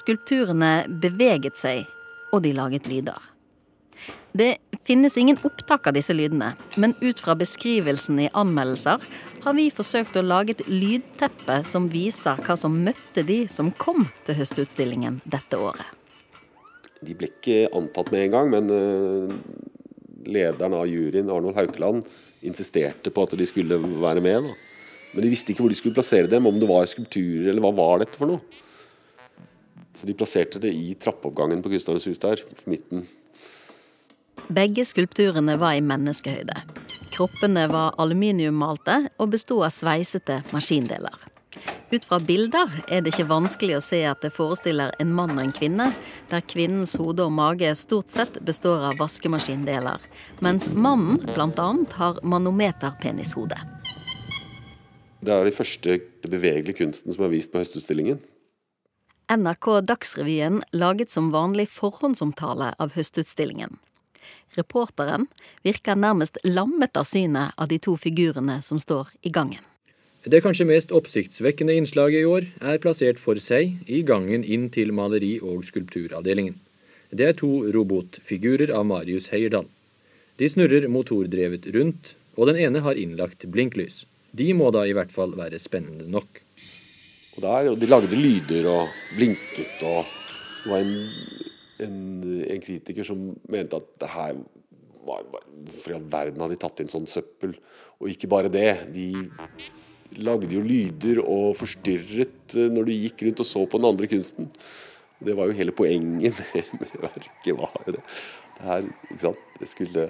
Skulpturene 0.00 0.72
beveget 0.88 1.60
seg, 1.60 1.84
og 2.32 2.40
de 2.48 2.56
laget 2.56 2.88
lyder. 2.88 3.33
Det 4.34 4.56
finnes 4.82 5.14
ingen 5.16 5.36
opptak 5.46 5.86
av 5.86 5.94
disse 5.94 6.10
lydene, 6.10 6.56
men 6.74 6.96
ut 6.98 7.20
fra 7.22 7.36
beskrivelsen 7.38 8.18
i 8.18 8.32
anmeldelser 8.34 9.04
har 9.44 9.54
vi 9.54 9.68
forsøkt 9.70 10.16
å 10.18 10.24
lage 10.26 10.56
et 10.56 10.64
lydteppe 10.66 11.60
som 11.62 11.86
viser 11.92 12.42
hva 12.42 12.56
som 12.58 12.80
møtte 12.82 13.22
de 13.28 13.44
som 13.52 13.70
kom 13.78 14.08
til 14.26 14.40
høstutstillingen 14.40 15.20
dette 15.22 15.54
året. 15.54 15.86
De 16.98 17.14
ble 17.14 17.30
ikke 17.30 17.70
antatt 17.78 18.10
med 18.10 18.26
en 18.26 18.34
gang, 18.34 18.52
men 18.56 18.74
eh, 18.74 19.38
lederen 20.34 20.74
av 20.80 20.90
juryen, 20.90 21.30
Arnold 21.30 21.54
Haukeland, 21.60 22.02
insisterte 22.42 23.14
på 23.14 23.28
at 23.28 23.38
de 23.38 23.46
skulle 23.46 23.78
være 23.78 24.24
med. 24.24 24.50
Da. 24.50 25.10
Men 25.14 25.28
de 25.28 25.34
visste 25.38 25.54
ikke 25.54 25.62
hvor 25.62 25.70
de 25.70 25.78
skulle 25.78 25.94
plassere 25.94 26.26
dem, 26.26 26.50
om 26.50 26.58
det 26.58 26.74
var 26.74 26.90
skulpturer 26.90 27.52
eller 27.52 27.62
hva 27.62 27.76
var 27.76 28.02
dette 28.02 28.18
for 28.18 28.34
noe. 28.34 28.64
Så 29.94 30.10
de 30.10 30.18
plasserte 30.18 30.58
det 30.58 30.74
i 30.74 30.96
trappeoppgangen 30.98 31.62
på 31.62 31.70
Kunstnernes 31.70 32.10
hus 32.10 32.18
der, 32.18 32.42
på 32.42 32.74
midten. 32.74 33.06
Begge 34.48 34.84
skulpturene 34.84 35.56
var 35.60 35.78
i 35.78 35.84
menneskehøyde. 35.84 36.56
Kroppene 37.14 37.68
var 37.70 37.94
aluminiummalte 38.02 39.04
og 39.22 39.30
besto 39.32 39.60
av 39.64 39.72
sveisete 39.72 40.42
maskindeler. 40.52 41.14
Ut 41.92 42.04
fra 42.04 42.18
bilder 42.18 42.72
er 42.92 43.04
det 43.04 43.12
ikke 43.12 43.28
vanskelig 43.30 43.76
å 43.78 43.84
se 43.84 44.00
at 44.08 44.24
det 44.24 44.32
forestiller 44.34 44.92
en 45.00 45.12
mann 45.14 45.36
og 45.36 45.44
en 45.44 45.54
kvinne, 45.54 45.86
der 46.28 46.44
kvinnens 46.50 46.96
hode 46.98 47.24
og 47.24 47.32
mage 47.36 47.70
stort 47.78 48.10
sett 48.12 48.40
består 48.44 48.84
av 48.90 48.98
vaskemaskindeler, 48.98 50.02
mens 50.44 50.68
mannen 50.74 51.22
bl.a. 51.30 51.68
har 51.94 52.20
manometerpenishode. 52.26 53.60
Det 55.24 55.32
er 55.32 55.46
de 55.46 55.56
første 55.56 55.98
bevegelige 56.26 56.82
kunsten 56.82 57.14
som 57.14 57.24
er 57.24 57.32
vist 57.32 57.52
på 57.52 57.62
Høstutstillingen. 57.62 58.20
NRK 59.32 59.70
Dagsrevyen 59.88 60.60
laget 60.76 61.14
som 61.14 61.30
vanlig 61.32 61.70
forhåndsomtale 61.72 62.74
av 62.76 62.92
Høstutstillingen. 62.98 63.78
Reporteren 64.56 65.28
virker 65.66 65.98
nærmest 65.98 66.38
lammet 66.44 66.96
av 66.96 67.06
synet 67.08 67.54
av 67.56 67.68
de 67.68 67.78
to 67.78 67.96
figurene 68.00 68.60
som 68.62 68.78
står 68.78 69.10
i 69.22 69.32
gangen. 69.34 69.62
Det 70.24 70.40
kanskje 70.40 70.64
mest 70.64 70.92
oppsiktsvekkende 70.96 71.74
innslaget 71.76 72.22
i 72.22 72.28
år 72.28 72.46
er 72.64 72.80
plassert 72.80 73.18
for 73.20 73.36
seg 73.36 73.74
i 73.84 74.00
gangen 74.08 74.44
inn 74.44 74.70
til 74.72 74.94
maleri- 74.96 75.42
og 75.44 75.66
skulpturavdelingen. 75.68 76.56
Det 77.12 77.26
er 77.28 77.36
to 77.36 77.50
robotfigurer 77.74 78.72
av 78.72 78.86
Marius 78.88 79.28
Heierdal. 79.34 79.66
De 80.40 80.48
snurrer 80.48 80.88
motordrevet 80.88 81.68
rundt, 81.76 82.14
og 82.34 82.48
den 82.48 82.62
ene 82.64 82.80
har 82.82 82.98
innlagt 82.98 83.44
blinklys. 83.52 84.06
De 84.34 84.48
må 84.56 84.72
da 84.74 84.86
i 84.88 84.94
hvert 84.96 85.12
fall 85.14 85.36
være 85.38 85.60
spennende 85.62 86.08
nok. 86.10 86.40
Og, 87.36 87.42
der, 87.44 87.68
og 87.70 87.78
De 87.78 87.90
lagde 87.90 88.16
lyder 88.16 88.66
og 88.70 88.96
blinket. 89.18 89.76
og 89.82 90.08
Det 90.64 90.72
var 90.72 90.80
en, 90.80 90.96
en, 91.82 91.96
en 92.44 92.62
kritiker 92.62 93.06
som 93.06 93.32
mente 93.50 93.78
at 93.80 93.88
det 94.02 94.10
her 94.12 94.36
var, 95.04 95.24
Hvorfor 95.28 95.92
i 95.92 95.96
all 95.98 96.06
verden 96.10 96.40
hadde 96.40 96.56
de 96.56 96.62
tatt 96.62 96.80
inn 96.80 96.92
sånn 96.92 97.08
søppel? 97.10 97.54
Og 98.00 98.10
ikke 98.12 98.30
bare 98.30 98.50
det. 98.52 98.70
De 98.94 99.08
lagde 100.24 100.50
jo 100.52 100.62
lyder 100.64 101.20
og 101.22 101.54
forstyrret 101.58 102.56
eh, 102.56 102.70
når 102.72 102.88
du 102.88 102.94
gikk 102.94 103.24
rundt 103.26 103.42
og 103.44 103.48
så 103.48 103.64
på 103.68 103.80
den 103.80 103.88
andre 103.90 104.08
kunsten. 104.10 104.50
Det 105.24 105.36
var 105.36 105.48
jo 105.48 105.56
hele 105.58 105.74
poenget 105.76 106.36
med, 106.40 106.72
med 106.80 106.96
verket. 107.04 107.52
var 107.58 107.90
det. 107.90 108.00
Det 108.54 108.68
her, 108.68 108.88
ikke 109.10 109.22
sant? 109.26 109.44
Det 109.60 109.70
skulle 109.70 110.08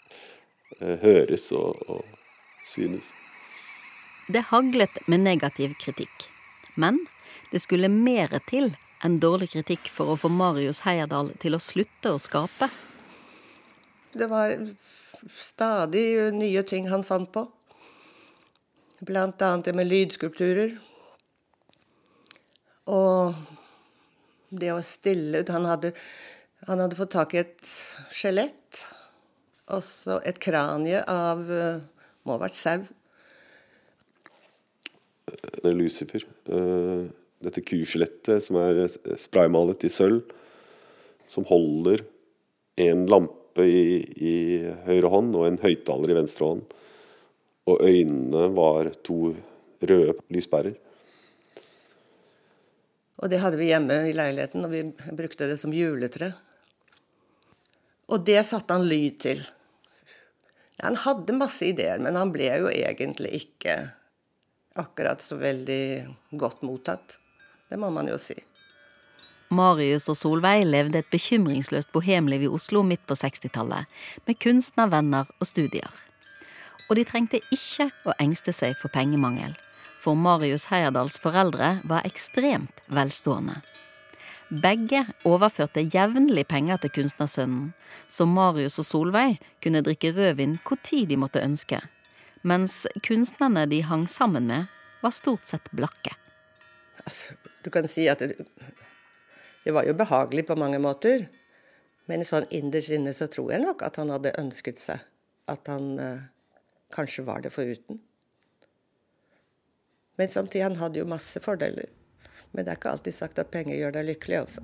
eh, 0.80 0.96
høres 1.04 1.50
og, 1.56 1.82
og 1.88 2.04
synes. 2.66 3.10
Det 4.32 4.48
haglet 4.50 5.02
med 5.06 5.22
negativ 5.22 5.76
kritikk. 5.82 6.28
Men 6.74 7.04
det 7.52 7.62
skulle 7.62 7.88
mere 7.92 8.40
til 8.50 8.72
enn 9.04 9.18
dårlig 9.20 9.50
kritikk 9.52 9.90
for 9.92 10.12
å 10.12 10.18
få 10.20 10.30
Marius 10.32 10.82
Heierdal 10.86 11.32
til 11.42 11.56
å 11.56 11.62
slutte 11.62 12.14
å 12.14 12.20
skape. 12.22 12.68
Det 14.16 14.28
var 14.30 14.54
stadig 15.36 16.06
nye 16.36 16.62
ting 16.68 16.88
han 16.88 17.04
fant 17.04 17.30
på. 17.34 17.44
Blant 19.06 19.42
annet 19.44 19.68
det 19.68 19.74
med 19.76 19.90
lydskulpturer. 19.90 20.76
Og 22.88 23.34
det 24.48 24.70
å 24.72 24.84
stille 24.84 25.42
ut 25.42 25.52
han 25.52 25.66
hadde, 25.68 25.92
han 26.70 26.80
hadde 26.80 26.96
fått 26.96 27.12
tak 27.16 27.34
i 27.34 27.42
et 27.42 27.72
skjelett. 28.14 28.86
Også 29.74 30.20
et 30.24 30.38
kranie 30.40 31.02
av 31.10 31.42
må 32.26 32.36
ha 32.36 32.42
vært 32.42 32.58
sau. 32.58 32.86
Det 35.26 35.66
er 35.66 35.74
Lucifer. 35.74 36.22
Eh, 36.46 37.06
dette 37.44 37.62
kuskjelettet 37.64 38.44
som 38.44 38.58
er 38.60 38.86
spraymalet 39.20 39.86
i 39.86 39.92
sølv, 39.92 40.22
som 41.28 41.46
holder 41.48 42.04
en 42.86 43.04
lampe 43.10 43.66
i, 43.66 44.00
i 44.16 44.34
høyre 44.86 45.10
hånd 45.12 45.36
og 45.36 45.46
en 45.48 45.60
høyttaler 45.62 46.12
i 46.12 46.18
venstre 46.20 46.50
hånd. 46.50 46.64
Og 47.66 47.82
øynene 47.82 48.48
var 48.54 48.92
to 49.06 49.34
røde 49.82 50.16
lyspærer. 50.32 50.76
Og 53.16 53.32
det 53.32 53.40
hadde 53.40 53.58
vi 53.58 53.70
hjemme 53.70 53.96
i 54.10 54.14
leiligheten, 54.16 54.64
og 54.66 54.72
vi 54.72 54.82
brukte 55.16 55.48
det 55.48 55.56
som 55.60 55.72
juletre. 55.74 56.34
Og 58.12 58.22
det 58.28 58.42
satte 58.46 58.76
han 58.76 58.86
lyd 58.86 59.16
til. 59.24 59.40
Han 60.84 60.98
hadde 61.00 61.36
masse 61.36 61.64
ideer, 61.64 61.98
men 62.02 62.18
han 62.18 62.30
ble 62.34 62.50
jo 62.60 62.68
egentlig 62.70 63.32
ikke 63.40 63.78
akkurat 64.76 65.24
så 65.24 65.38
veldig 65.40 65.86
godt 66.36 66.62
mottatt. 66.68 67.16
Det 67.70 67.78
må 67.80 67.90
man 67.90 68.08
jo 68.10 68.18
si. 68.20 68.36
Marius 69.54 70.08
og 70.10 70.16
Solveig 70.18 70.64
levde 70.66 71.00
et 71.00 71.10
bekymringsløst 71.12 71.92
bohemliv 71.94 72.46
i 72.46 72.50
Oslo 72.50 72.82
midt 72.82 73.04
på 73.06 73.14
60-tallet, 73.14 73.86
med 74.26 74.38
kunstnervenner 74.42 75.30
og 75.38 75.46
studier. 75.46 75.90
Og 76.90 76.98
de 76.98 77.06
trengte 77.06 77.42
ikke 77.54 77.88
å 78.06 78.14
engste 78.22 78.54
seg 78.54 78.74
for 78.80 78.90
pengemangel, 78.94 79.54
for 80.02 80.18
Marius 80.18 80.68
Heierdals 80.70 81.18
foreldre 81.22 81.76
var 81.86 82.06
ekstremt 82.06 82.82
velstående. 82.90 83.60
Begge 84.50 85.02
overførte 85.26 85.82
jevnlig 85.90 86.46
penger 86.50 86.78
til 86.82 86.94
kunstnersønnen, 87.00 87.72
så 88.10 88.26
Marius 88.30 88.78
og 88.82 88.86
Solveig 88.86 89.40
kunne 89.62 89.82
drikke 89.86 90.14
rødvin 90.14 90.58
hvor 90.66 90.78
tid 90.86 91.10
de 91.10 91.18
måtte 91.18 91.42
ønske 91.42 91.82
mens 92.46 92.84
kunstnerne 93.02 93.66
de 93.70 93.82
hang 93.82 94.06
sammen 94.10 94.46
med, 94.46 94.70
var 95.02 95.14
stort 95.14 95.46
sett 95.48 95.66
blakke. 95.76 96.14
Altså, 97.04 97.34
du 97.66 97.70
kan 97.74 97.88
si 97.90 98.06
at 98.06 98.22
det, 98.22 98.36
det, 99.64 99.72
var 99.74 99.88
jo 99.88 99.96
behagelig 99.98 100.46
på 100.46 100.54
mange 100.58 100.78
måter. 100.78 101.26
Men 102.06 102.22
sånn 102.22 102.46
innerst 102.54 102.94
inne 102.94 103.10
så 103.16 103.26
tror 103.26 103.50
jeg 103.56 103.64
nok 103.64 103.82
at 103.82 103.98
han 103.98 104.12
hadde 104.14 104.36
ønsket 104.38 104.78
seg 104.78 105.02
at 105.50 105.66
han 105.70 105.96
eh, 105.98 106.28
kanskje 106.94 107.24
var 107.26 107.42
det 107.42 107.50
foruten. 107.54 107.98
Men 110.16 110.30
samtidig, 110.30 110.62
han 110.62 110.78
hadde 110.78 111.02
jo 111.02 111.10
masse 111.10 111.42
fordeler. 111.42 111.90
Men 112.54 112.64
det 112.64 112.72
er 112.72 112.78
ikke 112.78 112.94
alltid 112.94 113.18
sagt 113.18 113.42
at 113.42 113.50
penger 113.50 113.74
gjør 113.76 113.98
deg 113.98 114.08
lykkelig, 114.12 114.38
altså. 114.44 114.62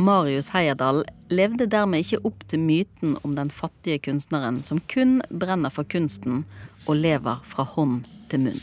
Marius 0.00 0.48
Heierdal 0.54 1.02
levde 1.28 1.68
dermed 1.68 2.00
ikke 2.00 2.22
opp 2.24 2.48
til 2.48 2.64
myten 2.64 3.18
om 3.20 3.36
den 3.36 3.52
fattige 3.52 4.00
kunstneren 4.08 4.62
som 4.64 4.80
kun 4.88 5.18
brenner 5.28 5.72
for 5.74 5.84
kunsten 5.84 6.46
og 6.88 6.96
lever 7.04 7.44
fra 7.52 7.68
hånd 7.76 8.08
til 8.32 8.48
munn. 8.48 8.62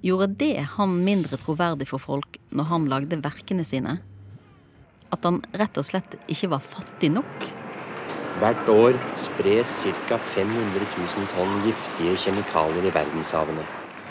Gjorde 0.00 0.30
det 0.40 0.62
han 0.78 0.92
mindre 1.04 1.36
troverdig 1.36 1.84
for 1.90 2.00
folk 2.00 2.38
når 2.56 2.68
han 2.70 2.86
lagde 2.88 3.18
verkene 3.20 3.66
sine? 3.68 3.98
At 5.12 5.26
han 5.28 5.42
rett 5.52 5.76
og 5.76 5.84
slett 5.84 6.14
ikke 6.24 6.48
var 6.54 6.62
fattig 6.64 7.10
nok? 7.12 7.48
Hvert 8.40 8.70
år 8.72 8.96
spres 9.20 9.74
ca. 10.08 10.16
500 10.16 10.86
000 10.96 11.28
tonn 11.34 11.52
giftige 11.66 12.14
kjemikalier 12.22 12.88
i 12.88 12.94
verdenshavene, 12.94 13.66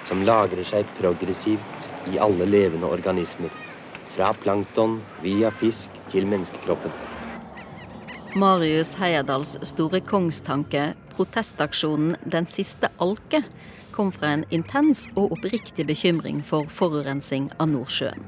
som 0.06 0.22
lagrer 0.28 0.62
seg 0.68 0.86
progressivt 1.00 1.90
i 2.14 2.22
alle 2.22 2.46
levende 2.46 2.86
organismer. 2.86 3.50
Fra 4.14 4.30
plankton 4.44 5.00
via 5.24 5.50
fisk 5.58 5.98
til 6.14 6.30
menneskekroppen. 6.30 6.94
Marius 8.38 8.94
Heyerdahls 9.00 9.56
store 9.66 10.04
kongstanke, 10.06 10.92
protestaksjonen 11.20 12.16
Den 12.24 12.48
siste 12.48 12.90
alke, 13.04 13.44
kom 13.92 14.14
fra 14.16 14.32
en 14.38 14.46
intens 14.56 15.08
og 15.18 15.34
oppriktig 15.36 15.86
bekymring 15.90 16.40
for 16.46 16.70
forurensing 16.72 17.50
av 17.60 17.74
Nordsjøen. 17.74 18.24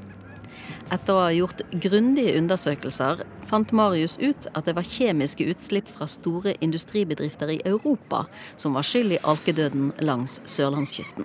Etter 0.91 1.15
å 1.15 1.21
ha 1.23 1.31
gjort 1.31 1.61
grundige 1.71 2.35
undersøkelser 2.35 3.23
fant 3.47 3.71
Marius 3.71 4.17
ut 4.19 4.49
at 4.51 4.67
det 4.67 4.75
var 4.75 4.87
kjemiske 4.87 5.47
utslipp 5.53 5.87
fra 5.87 6.07
store 6.11 6.57
industribedrifter 6.59 7.53
i 7.55 7.61
Europa 7.63 8.25
som 8.59 8.75
var 8.75 8.83
skyld 8.83 9.15
i 9.15 9.21
alkedøden 9.23 9.93
langs 10.03 10.41
sørlandskysten. 10.51 11.23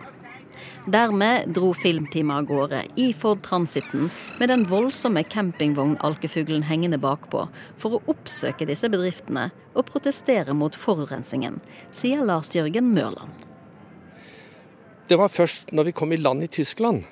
Dermed 0.93 1.51
dro 1.57 1.73
filmteamet 1.77 2.43
av 2.43 2.49
gårde 2.51 2.83
i 3.01 3.09
Ford 3.17 3.43
Transiten 3.47 4.11
med 4.41 4.51
den 4.53 4.67
voldsomme 4.71 5.25
campingvogn-alkefuglen 5.27 6.67
hengende 6.69 7.01
bakpå, 7.03 7.47
for 7.81 7.97
å 7.97 8.03
oppsøke 8.13 8.69
disse 8.69 8.91
bedriftene 8.93 9.51
og 9.75 9.89
protestere 9.91 10.55
mot 10.57 10.77
forurensningen, 10.77 11.61
sier 11.91 12.25
Lars 12.25 12.53
Jørgen 12.55 12.93
Mørland. 12.95 13.33
Det 15.07 15.19
var 15.21 15.31
først 15.31 15.71
når 15.71 15.91
vi 15.91 15.99
kom 16.01 16.15
i 16.15 16.19
land 16.19 16.43
i 16.43 16.51
Tyskland 16.51 17.05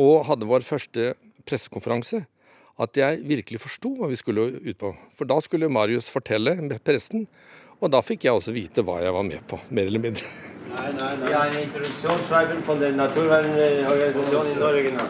og 0.00 0.24
hadde 0.30 0.48
vår 0.48 0.64
første 0.64 1.12
pressekonferanse, 1.44 2.24
at 2.80 2.98
jeg 2.98 3.20
virkelig 3.28 3.60
forsto 3.62 3.92
hva 3.98 4.08
vi 4.10 4.18
skulle 4.18 4.48
ut 4.56 4.78
på. 4.80 4.94
For 5.14 5.28
da 5.28 5.38
skulle 5.44 5.70
Marius 5.70 6.08
fortelle 6.10 6.56
pressen, 6.82 7.28
og 7.80 7.92
da 7.92 8.00
fikk 8.02 8.26
jeg 8.26 8.34
også 8.34 8.54
vite 8.54 8.82
hva 8.86 9.00
jeg 9.02 9.14
var 9.14 9.26
med 9.26 9.44
på, 9.50 9.60
mer 9.70 9.90
eller 9.90 10.02
mindre. 10.02 10.30
Nei, 10.70 10.92
nei, 10.92 11.16
nei. 11.18 11.28
Vi 11.28 11.34
har 11.34 11.46
en 11.50 11.60
introduksjonsschreiben 11.62 12.62
fra 12.66 12.74
den 12.80 12.96
naturvernorganisasjonen 12.98 14.52
i 14.52 14.58
Norge 14.60 14.94
nå. 14.96 15.06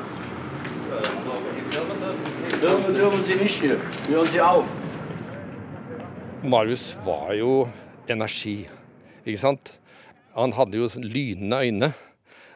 Marius 6.44 6.88
var 7.04 7.32
jo 7.38 7.52
energi, 8.10 8.56
ikke 9.24 9.40
sant? 9.40 9.78
Han 10.34 10.52
hadde 10.56 10.80
jo 10.80 10.88
lynende 11.00 11.62
øyne. 11.64 11.92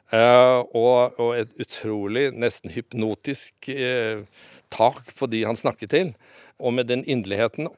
Uh, 0.09 0.65
og, 0.73 1.19
og, 1.21 1.35
et 1.37 1.51
utrolig, 1.61 2.31
nesten 2.33 2.73
hypnotisk 2.73 3.69
uh, 3.69 4.25
tak 4.73 5.13
på 5.19 5.29
de 5.29 5.43
han 5.45 5.59
snakket 5.59 5.93
til. 5.93 6.15
Og 6.59 6.73
med 6.75 6.89
den 6.89 7.05
inderligheten 7.05 7.69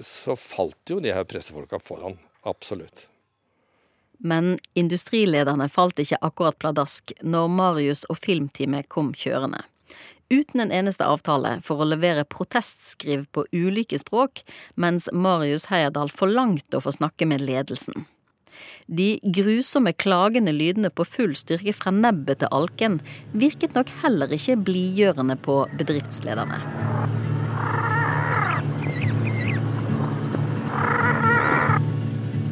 så 0.00 0.36
falt 0.36 0.92
jo 0.92 1.00
de 1.00 1.14
her 1.14 1.24
pressefolka 1.28 1.80
foran. 1.80 2.18
Absolutt. 2.44 3.08
Men 4.20 4.58
industrilederne 4.78 5.68
falt 5.72 6.00
ikke 6.02 6.20
akkurat 6.20 6.58
pladask 6.60 7.12
når 7.22 7.48
Marius 7.48 8.04
og 8.12 8.20
filmteamet 8.20 8.90
kom 8.92 9.14
kjørende. 9.16 9.64
Uten 10.30 10.62
en 10.62 10.70
eneste 10.70 11.02
avtale 11.02 11.56
for 11.66 11.82
å 11.82 11.88
levere 11.90 12.22
protestskriv 12.28 13.24
på 13.34 13.48
ulike 13.50 13.98
språk, 13.98 14.44
mens 14.78 15.08
Marius 15.10 15.66
Heyerdahl 15.72 16.12
forlangte 16.14 16.78
å 16.78 16.84
få 16.84 16.94
snakke 16.94 17.26
med 17.26 17.42
ledelsen. 17.42 18.06
De 18.86 19.18
grusomme 19.22 19.92
klagende 19.94 20.54
lydene 20.54 20.90
på 20.90 21.06
full 21.06 21.34
styrke 21.38 21.74
fra 21.74 21.92
nebbet 21.94 22.42
til 22.42 22.54
alken 22.54 23.00
virket 23.32 23.74
nok 23.78 23.90
heller 24.04 24.34
ikke 24.34 24.58
blidgjørende 24.66 25.38
på 25.42 25.62
bedriftslederne. 25.78 26.58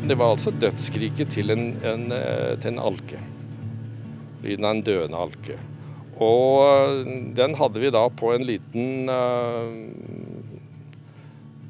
Det 0.08 0.16
var 0.16 0.30
altså 0.32 0.48
dødsskriket 0.56 1.34
til 1.34 1.52
en, 1.52 1.66
en, 1.84 2.06
eh, 2.16 2.54
til 2.62 2.70
en 2.72 2.78
alke. 2.80 3.18
Lyden 4.40 4.64
av 4.64 4.70
en 4.72 4.84
døende 4.86 5.18
alke. 5.20 5.56
Og 6.16 6.62
eh, 6.64 7.10
den 7.36 7.56
hadde 7.58 7.82
vi 7.82 7.90
da 7.92 8.06
på 8.08 8.30
en 8.32 8.46
liten 8.48 9.10
uh, 9.12 9.68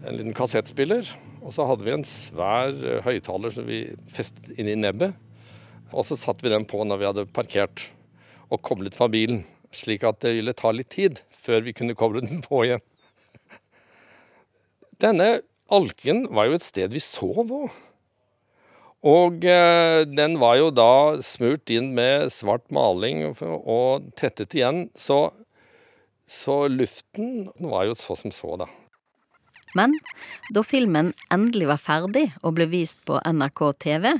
en 0.07 0.21
liten 0.21 0.37
kassettspiller. 0.39 1.11
Og 1.43 1.57
så 1.57 1.67
hadde 1.67 1.83
vi 1.83 1.97
en 1.97 2.07
svær 2.07 2.79
høyttaler 3.09 3.57
som 3.57 3.67
vi 3.67 3.81
festet 4.13 4.53
inn 4.55 4.71
i 4.71 4.79
nebbet. 4.79 5.19
Og 5.91 6.07
så 6.07 6.15
satte 6.21 6.47
vi 6.47 6.55
den 6.55 6.69
på 6.69 6.85
når 6.87 7.03
vi 7.03 7.09
hadde 7.09 7.27
parkert 7.35 7.89
og 8.53 8.63
koblet 8.63 8.95
fra 8.95 9.11
bilen. 9.11 9.43
Slik 9.75 10.07
at 10.07 10.23
det 10.23 10.37
ville 10.39 10.55
ta 10.55 10.71
litt 10.71 10.93
tid 10.95 11.25
før 11.35 11.67
vi 11.67 11.75
kunne 11.75 11.99
koble 11.99 12.23
den 12.23 12.39
på 12.47 12.63
igjen. 12.69 12.87
Denne 15.03 15.41
alken 15.75 16.29
var 16.31 16.47
jo 16.47 16.59
et 16.63 16.71
sted 16.71 16.95
vi 16.95 17.03
sov 17.03 17.43
òg. 17.51 17.69
Og 19.07 19.45
eh, 19.47 20.03
den 20.11 20.39
var 20.43 20.57
jo 20.59 20.71
da 20.75 21.21
smurt 21.23 21.71
inn 21.71 21.93
med 21.95 22.33
svart 22.35 22.67
maling 22.75 23.23
og 23.29 24.09
tettet 24.19 24.57
igjen, 24.59 24.89
så, 24.99 25.29
så 26.27 26.65
luften 26.67 27.47
var 27.63 27.87
jo 27.87 27.95
så 27.99 28.19
som 28.19 28.35
så, 28.35 28.57
da. 28.59 28.67
Men 29.79 29.95
da 30.55 30.65
filmen 30.65 31.13
endelig 31.31 31.69
var 31.71 31.83
ferdig 31.83 32.25
og 32.43 32.57
ble 32.57 32.67
vist 32.73 33.05
på 33.07 33.21
NRK 33.23 33.63
TV, 33.85 34.11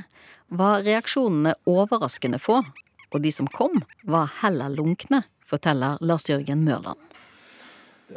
var 0.49 0.85
reaksjonene 0.85 1.57
overraskende 1.69 2.39
få, 2.41 2.61
og 3.09 3.21
de 3.21 3.31
som 3.33 3.49
kom, 3.51 3.81
var 4.05 4.31
heller 4.39 4.71
lunkne, 4.73 5.23
forteller 5.49 5.99
Lars-Jørgen 6.05 6.63
Mørland. 6.63 7.01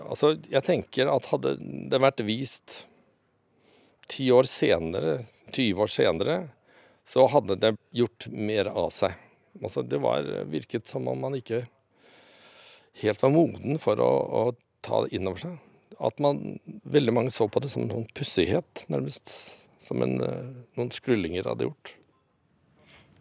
Altså, 0.06 0.36
jeg 0.48 0.64
tenker 0.64 1.10
at 1.12 1.28
hadde 1.32 1.56
det 1.60 2.00
vært 2.00 2.22
vist 2.24 2.82
ti 4.12 4.28
år 4.32 4.48
senere, 4.48 5.22
20 5.52 5.84
år 5.84 5.92
senere, 5.92 6.38
så 7.08 7.26
hadde 7.30 7.58
det 7.60 7.74
gjort 7.94 8.28
mer 8.32 8.70
av 8.72 8.90
seg. 8.94 9.16
Altså, 9.60 9.82
det 9.84 10.00
var, 10.02 10.26
virket 10.50 10.88
som 10.88 11.08
om 11.10 11.20
man 11.20 11.36
ikke 11.36 11.64
helt 13.02 13.22
var 13.22 13.32
moden 13.34 13.80
for 13.82 14.00
å, 14.00 14.10
å 14.10 14.42
ta 14.84 15.04
det 15.04 15.16
inn 15.16 15.28
over 15.28 15.44
seg. 15.46 15.58
At 16.02 16.18
man, 16.22 16.58
veldig 16.88 17.14
mange 17.14 17.34
så 17.34 17.48
på 17.48 17.62
det 17.62 17.70
som 17.72 17.86
noen 17.86 18.08
pussighet, 18.16 18.86
nærmest. 18.92 19.34
Som 19.82 20.02
en, 20.04 20.16
noen 20.78 20.94
skrullinger 20.94 21.48
hadde 21.50 21.66
gjort. 21.66 21.96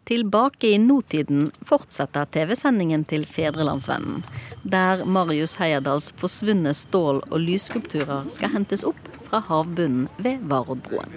Tilbake 0.06 0.66
i 0.66 0.78
notiden 0.82 1.44
fortsetter 1.66 2.26
TV-sendingen 2.34 3.04
til 3.06 3.22
Fedrelandsvennen, 3.26 4.24
der 4.66 5.04
Marius 5.06 5.54
Heyerdahls 5.60 6.10
forsvunne 6.18 6.74
stål- 6.74 7.22
og 7.28 7.38
lysskulpturer 7.38 8.26
skal 8.34 8.50
hentes 8.56 8.82
opp 8.88 8.98
fra 9.28 9.38
havbunnen 9.46 10.08
ved 10.18 10.42
Varoddbroen. 10.50 11.14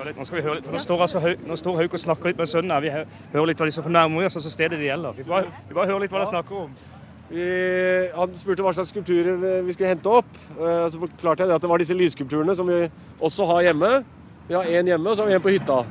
Nå 0.00 0.24
skal 0.24 0.38
vi 0.38 0.44
høre 0.46 0.60
litt. 0.60 0.68
Nå 0.72 0.80
står, 0.80 1.02
altså, 1.06 1.20
nå 1.46 1.56
står 1.58 1.76
Hauk 1.82 1.96
og 1.96 2.02
snakker 2.02 2.30
litt 2.30 2.40
med 2.40 2.48
sønnen 2.50 2.72
her. 2.74 2.84
Vi 2.84 2.92
hører 3.34 3.50
litt 3.50 3.60
hva 3.60 3.68
de 3.68 3.74
så 3.74 3.84
fornærmer 3.84 4.26
oss, 4.26 4.38
så 4.40 4.52
stedet 4.52 4.78
det 4.80 4.88
gjelder. 4.88 5.18
Vi 5.18 5.26
bare, 5.28 5.52
vi 5.68 5.76
bare 5.76 5.90
hører 5.90 6.04
litt 6.06 6.14
hva 6.14 6.22
de 6.22 6.30
snakker 6.30 6.64
om. 6.64 6.72
Vi, 7.30 7.44
han 8.16 8.32
spurte 8.34 8.64
hva 8.66 8.72
slags 8.74 8.90
skulpturer 8.90 9.36
vi 9.62 9.74
skulle 9.76 9.92
hente 9.92 10.10
opp. 10.10 10.30
Eh, 10.56 10.86
så 10.90 10.98
forklarte 10.98 11.46
jeg 11.46 11.54
at 11.54 11.62
det 11.62 11.70
var 11.70 11.82
disse 11.82 11.94
lysskulpturene 11.94 12.56
som 12.58 12.66
vi 12.70 12.80
også 13.22 13.46
har 13.52 13.68
hjemme. 13.68 13.92
Vi 14.48 14.56
har 14.58 14.66
én 14.66 14.90
hjemme, 14.90 15.06
og 15.06 15.14
så 15.14 15.22
har 15.22 15.30
vi 15.30 15.38
en 15.38 15.44
på 15.44 15.54
hytta. 15.54 15.84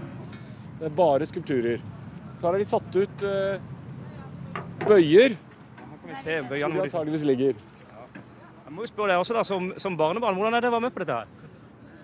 Det 0.82 0.90
er 0.90 0.96
bare 0.98 1.28
skulpturer. 1.30 1.80
Så 2.40 2.48
her 2.48 2.54
har 2.54 2.60
de 2.60 2.68
satt 2.68 2.98
ut 3.00 3.24
uh, 3.24 3.56
bøyer. 4.84 5.38
Her 5.80 5.96
kan 5.96 6.12
vi 6.12 6.20
se 6.20 6.40
bøyene 6.50 6.74
hvor 6.74 6.82
de 6.82 6.90
antageligvis 6.90 7.28
ligger. 7.28 7.66
Jeg 8.70 8.76
må 8.76 8.84
jo 8.84 8.92
spørre 8.92 9.14
deg 9.14 9.24
også 9.24 9.40
da, 9.40 9.44
som, 9.48 9.72
som 9.82 9.96
barnebarn, 10.00 10.36
hvordan 10.38 10.56
er 10.56 10.64
det 10.64 10.70
å 10.70 10.76
være 10.76 10.88
med 10.90 10.96
på 10.96 11.04
dette 11.04 11.22
her? 11.22 11.39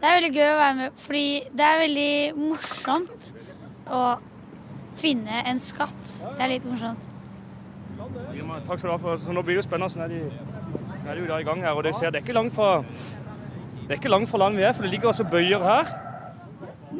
Det 0.06 0.12
er 0.12 0.20
veldig 0.20 0.36
gøy 0.38 0.44
å 0.46 0.58
være 0.60 0.74
med, 0.78 0.98
fordi 1.02 1.30
det 1.58 1.64
er 1.66 1.80
veldig 1.82 2.10
morsomt 2.38 3.30
å 3.90 4.02
finne 5.02 5.40
en 5.50 5.58
skatt. 5.58 6.12
Det 6.22 6.44
er 6.46 6.52
litt 6.52 6.68
morsomt. 6.70 7.08
Takk 7.98 8.78
skal 8.78 8.84
du 8.84 8.92
ha. 8.92 9.00
for 9.02 9.18
så 9.18 9.34
Nå 9.34 9.42
blir 9.42 9.56
det 9.56 9.64
jo 9.64 9.66
spennende. 9.66 9.90
Så 9.90 10.04
er 10.06 10.14
de, 10.14 10.20
er 11.08 11.10
de 11.10 11.24
jo 11.24 11.32
da 11.32 11.42
i 11.42 11.48
gang 11.50 11.66
her. 11.66 11.74
og 11.74 11.82
det, 11.90 11.96
ser, 11.98 12.14
det, 12.14 12.22
er 12.22 12.28
ikke 12.28 12.38
langt 12.38 12.54
fra, 12.54 12.70
det 13.82 13.96
er 13.96 13.98
ikke 13.98 14.14
langt 14.14 14.30
fra 14.30 14.44
land 14.44 14.62
vi 14.62 14.70
er, 14.70 14.78
for 14.78 14.86
det 14.86 14.94
ligger 14.94 15.10
også 15.10 15.26
bøyer 15.34 15.66
her. 15.72 15.90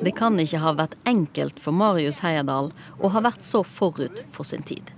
Det 0.02 0.18
kan 0.18 0.42
ikke 0.42 0.66
ha 0.66 0.74
vært 0.82 0.98
enkelt 1.06 1.62
for 1.62 1.78
Marius 1.78 2.24
Heyerdahl 2.26 2.74
å 2.98 3.14
ha 3.14 3.26
vært 3.30 3.46
så 3.46 3.62
forut 3.62 4.26
for 4.34 4.50
sin 4.50 4.66
tid. 4.66 4.95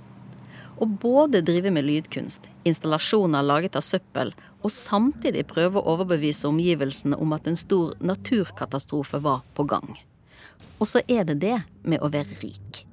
Å 0.78 0.86
både 0.86 1.42
drive 1.42 1.72
med 1.74 1.88
lydkunst, 1.88 2.44
installasjoner 2.68 3.46
laget 3.46 3.76
av 3.76 3.86
søppel, 3.86 4.34
og 4.62 4.74
samtidig 4.74 5.48
prøve 5.50 5.80
å 5.80 5.94
overbevise 5.96 6.50
omgivelsene 6.50 7.18
om 7.18 7.34
at 7.34 7.48
en 7.50 7.58
stor 7.58 7.96
naturkatastrofe 8.00 9.22
var 9.24 9.42
på 9.58 9.66
gang. 9.70 9.96
Og 10.78 10.90
så 10.90 11.02
er 11.08 11.26
det 11.30 11.40
det 11.42 11.58
med 11.82 12.02
å 12.02 12.12
være 12.14 12.38
rik. 12.44 12.84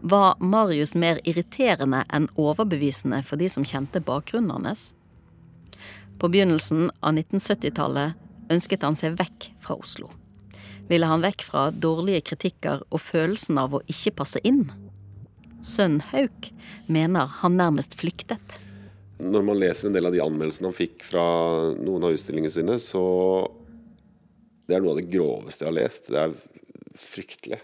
Var 0.00 0.40
Marius 0.40 0.96
mer 0.96 1.20
irriterende 1.28 2.02
enn 2.10 2.30
overbevisende 2.40 3.20
for 3.26 3.38
de 3.38 3.50
som 3.52 3.66
kjente 3.66 4.02
bakgrunnen 4.02 4.66
hans? 4.66 4.90
På 6.18 6.28
begynnelsen 6.32 6.88
av 7.00 7.14
1970-tallet 7.14 8.50
ønsket 8.50 8.82
han 8.86 8.98
seg 8.98 9.20
vekk 9.20 9.52
fra 9.62 9.78
Oslo 9.78 10.10
ville 10.90 11.06
han 11.06 11.22
vekk 11.22 11.44
fra 11.46 11.68
dårlige 11.70 12.24
kritikker 12.32 12.82
og 12.90 13.02
følelsen 13.04 13.58
av 13.62 13.76
å 13.76 13.82
ikke 13.90 14.16
passe 14.20 14.42
inn. 14.46 14.64
Sønn 15.66 16.00
Hauk 16.10 16.50
mener 16.88 17.28
han 17.40 17.58
nærmest 17.60 17.96
flyktet. 18.00 18.58
Når 19.20 19.42
man 19.44 19.58
leser 19.60 19.88
en 19.88 19.96
del 19.96 20.08
av 20.08 20.14
de 20.14 20.22
anmeldelsene 20.24 20.70
han 20.70 20.76
fikk 20.76 21.04
fra 21.04 21.24
noen 21.76 22.06
av 22.06 22.14
utstillingene 22.16 22.54
sine, 22.54 22.78
så 22.80 23.04
Det 24.70 24.76
er 24.76 24.82
noe 24.84 24.92
av 24.94 25.00
det 25.00 25.10
groveste 25.10 25.64
jeg 25.64 25.66
har 25.66 25.74
lest. 25.74 26.06
Det 26.14 26.18
er 26.20 26.34
fryktelig. 26.94 27.56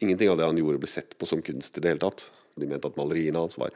Ingenting 0.00 0.32
av 0.32 0.40
det 0.40 0.48
han 0.48 0.58
gjorde, 0.58 0.80
ble 0.82 0.88
sett 0.90 1.14
på 1.14 1.28
som 1.30 1.42
kunst 1.46 1.78
i 1.78 1.82
det 1.84 1.92
hele 1.92 2.02
tatt. 2.02 2.24
De 2.58 2.66
mente 2.66 2.90
at 2.90 2.98
maleriene 2.98 3.38
hans 3.38 3.54
var 3.54 3.70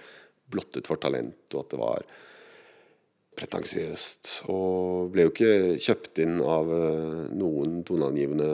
blottet 0.51 0.88
for 0.90 0.99
talent, 0.99 1.47
og 1.55 1.61
at 1.61 1.70
det 1.70 1.79
var 1.79 2.09
pretensiøst. 3.38 4.33
Og 4.51 5.12
ble 5.14 5.29
jo 5.29 5.33
ikke 5.33 5.79
kjøpt 5.87 6.18
inn 6.25 6.40
av 6.42 6.75
eh, 6.75 7.23
noen 7.31 7.79
toneangivende 7.87 8.51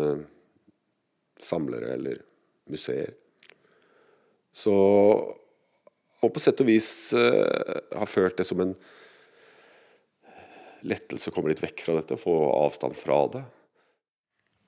samlere 1.41 1.95
eller 1.97 2.21
museer. 2.69 3.17
Så 4.53 4.75
Og 6.21 6.33
på 6.35 6.41
sett 6.43 6.61
og 6.61 6.69
vis 6.69 7.15
uh, 7.17 7.79
har 7.97 8.09
følt 8.11 8.37
det 8.37 8.45
som 8.45 8.61
en 8.61 8.75
lettelse 10.85 11.31
å 11.31 11.33
komme 11.33 11.49
litt 11.49 11.63
vekk 11.65 11.81
fra 11.87 11.95
dette, 11.97 12.19
få 12.21 12.35
avstand 12.59 12.97
fra 12.97 13.23
det. 13.33 13.41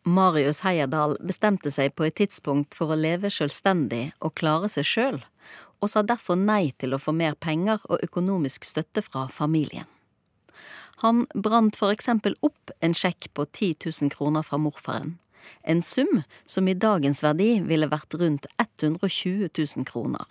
Marius 0.09 0.62
Heierdal 0.64 1.14
bestemte 1.23 1.71
seg 1.71 1.92
på 1.95 2.09
et 2.09 2.16
tidspunkt 2.18 2.75
for 2.75 2.90
å 2.90 2.99
leve 2.99 3.31
selvstendig 3.31 4.11
og 4.25 4.35
klare 4.40 4.71
seg 4.73 4.88
sjøl, 4.88 5.21
og 5.79 5.92
sa 5.92 6.03
derfor 6.03 6.40
nei 6.40 6.73
til 6.83 6.97
å 6.97 7.01
få 7.03 7.14
mer 7.14 7.37
penger 7.38 7.85
og 7.88 8.03
økonomisk 8.03 8.66
støtte 8.66 9.05
fra 9.07 9.29
familien. 9.31 9.87
Han 11.03 11.25
brant 11.35 11.79
for 11.79 11.95
eksempel 11.95 12.37
opp 12.47 12.71
en 12.81 12.95
sjekk 12.95 13.31
på 13.35 13.47
10 13.51 13.88
000 14.03 14.12
kroner 14.14 14.47
fra 14.47 14.59
morfaren. 14.59 15.16
En 15.62 15.83
sum 15.83 16.22
som 16.46 16.68
i 16.68 16.74
dagens 16.74 17.22
verdi 17.24 17.61
ville 17.66 17.90
vært 17.90 18.14
rundt 18.20 18.48
120 18.59 19.48
000 19.50 19.87
kroner. 19.88 20.24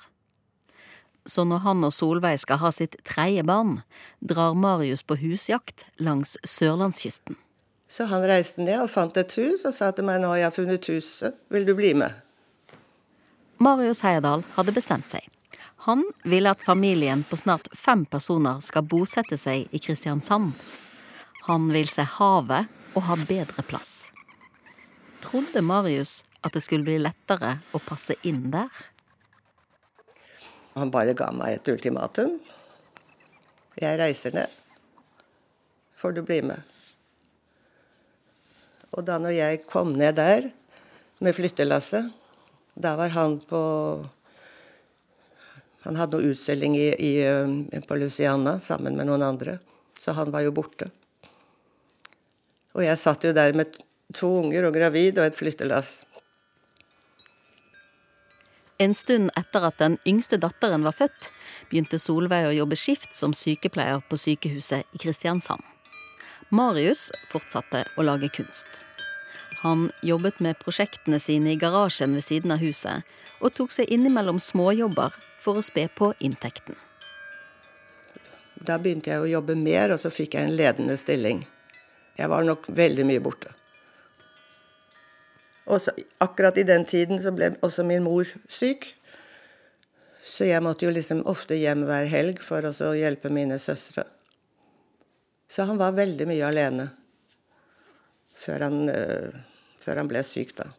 Så 1.26 1.46
når 1.46 1.62
han 1.66 1.84
og 1.86 1.94
Solveig 1.94 2.40
skal 2.42 2.62
ha 2.64 2.72
sitt 2.74 2.98
tredje 3.06 3.44
barn, 3.46 3.82
drar 4.20 4.58
Marius 4.58 5.04
på 5.06 5.20
husjakt 5.22 5.86
langs 6.02 6.38
sørlandskysten. 6.44 7.38
Så 7.92 8.08
han 8.08 8.24
reiste 8.26 8.64
ned 8.64 8.80
og 8.80 8.90
fant 8.90 9.18
et 9.20 9.34
hus 9.38 9.66
og 9.68 9.76
sa 9.76 9.92
til 9.92 10.08
meg 10.08 10.22
nå 10.24 10.32
har 10.32 10.46
jeg 10.46 10.58
funnet 10.62 10.90
huset, 10.94 11.36
vil 11.52 11.68
du 11.68 11.76
bli 11.78 11.92
med? 12.00 12.16
Marius 13.62 14.02
Heyerdahl 14.02 14.46
hadde 14.56 14.74
bestemt 14.74 15.12
seg. 15.12 15.28
Han 15.86 16.06
ville 16.24 16.50
at 16.50 16.64
familien 16.64 17.24
på 17.28 17.38
snart 17.38 17.68
fem 17.78 18.06
personer 18.06 18.62
skal 18.62 18.86
bosette 18.86 19.38
seg 19.38 19.68
i 19.74 19.82
Kristiansand. 19.82 20.54
Han 21.50 21.70
vil 21.74 21.90
se 21.90 22.06
havet 22.18 22.70
og 22.96 23.06
ha 23.08 23.18
bedre 23.28 23.66
plass. 23.66 24.12
Trodde 25.22 25.62
Marius 25.62 26.22
at 26.42 26.56
det 26.56 26.64
skulle 26.66 26.86
bli 26.88 26.98
lettere 27.02 27.56
å 27.76 27.82
passe 27.84 28.18
inn 28.28 28.50
der? 28.54 28.70
Han 30.74 30.92
bare 30.94 31.14
ga 31.18 31.30
meg 31.36 31.60
et 31.60 31.72
ultimatum. 31.74 32.38
Jeg 33.80 34.00
reiser 34.00 34.34
ned. 34.36 34.52
Får 36.00 36.16
du 36.16 36.24
bli 36.26 36.40
med? 36.46 36.64
Og 38.92 39.06
da 39.08 39.20
når 39.22 39.36
jeg 39.36 39.62
kom 39.70 39.94
ned 40.00 40.18
der 40.20 40.50
med 41.22 41.38
flyttelasset, 41.38 42.18
Da 42.74 42.96
var 42.96 43.10
han 43.10 43.34
på 43.44 43.60
Han 45.84 45.98
hadde 46.00 46.18
noe 46.18 46.32
utstilling 46.32 46.76
i, 46.78 46.88
i, 46.96 47.12
eh, 47.20 47.82
på 47.84 47.96
Luciana 47.98 48.60
sammen 48.60 48.96
med 48.96 49.10
noen 49.10 49.24
andre, 49.26 49.58
så 50.00 50.14
han 50.14 50.32
var 50.32 50.46
jo 50.46 50.52
borte. 50.54 50.92
Og 52.78 52.84
jeg 52.86 53.00
satt 53.02 53.26
jo 53.26 53.34
der 53.34 53.54
med 53.58 53.76
to 54.16 54.30
unger 54.44 54.68
og 54.68 54.76
gravid 54.76 55.20
og 55.20 55.30
et 55.30 55.38
flyttelass. 55.38 56.02
En 58.82 58.96
stund 58.98 59.30
etter 59.38 59.66
at 59.68 59.78
den 59.78 60.00
yngste 60.10 60.40
datteren 60.42 60.82
var 60.88 60.96
født, 60.98 61.30
begynte 61.70 62.00
Solveig 62.02 62.48
å 62.50 62.56
jobbe 62.56 62.80
skift 62.80 63.12
som 63.14 63.36
sykepleier 63.38 64.02
på 64.10 64.18
sykehuset 64.18 64.88
i 64.96 65.02
Kristiansand. 65.04 65.62
Marius 66.50 67.12
fortsatte 67.32 67.84
å 67.96 68.06
lage 68.08 68.32
kunst. 68.34 68.66
Han 69.62 69.92
jobbet 70.02 70.42
med 70.42 70.58
prosjektene 70.58 71.20
sine 71.22 71.54
i 71.54 71.60
garasjen 71.62 72.18
ved 72.18 72.26
siden 72.26 72.56
av 72.56 72.64
huset, 72.64 73.06
og 73.42 73.54
tok 73.54 73.76
seg 73.76 73.94
innimellom 73.94 74.42
småjobber 74.42 75.14
for 75.44 75.60
å 75.60 75.66
spe 75.66 75.86
på 75.94 76.12
inntekten. 76.18 76.74
Da 78.62 78.82
begynte 78.82 79.14
jeg 79.14 79.22
å 79.22 79.30
jobbe 79.30 79.54
mer, 79.58 79.94
og 79.94 80.02
så 80.02 80.10
fikk 80.14 80.38
jeg 80.38 80.50
en 80.50 80.58
ledende 80.58 80.98
stilling. 80.98 81.46
Jeg 82.18 82.30
var 82.34 82.46
nok 82.46 82.66
veldig 82.70 83.06
mye 83.10 83.22
borte. 83.22 83.54
Og 85.70 85.82
så, 85.82 85.94
akkurat 86.24 86.58
i 86.58 86.66
den 86.66 86.86
tiden 86.86 87.22
så 87.22 87.34
ble 87.36 87.54
også 87.62 87.86
min 87.86 88.04
mor 88.06 88.30
syk. 88.50 88.94
Så 90.26 90.48
jeg 90.48 90.64
måtte 90.64 90.86
jo 90.88 90.94
liksom 90.94 91.26
ofte 91.30 91.58
hjem 91.58 91.86
hver 91.90 92.08
helg 92.10 92.42
for 92.44 92.66
å 92.66 92.94
hjelpe 92.98 93.30
mine 93.34 93.60
søstre. 93.62 94.06
Så 95.52 95.66
han 95.68 95.80
var 95.82 95.98
veldig 95.98 96.28
mye 96.30 96.48
alene 96.48 96.88
før 98.42 98.64
han, 98.66 98.78
uh, 98.90 99.42
før 99.82 100.02
han 100.02 100.10
ble 100.10 100.24
syk, 100.26 100.56
da. 100.58 100.72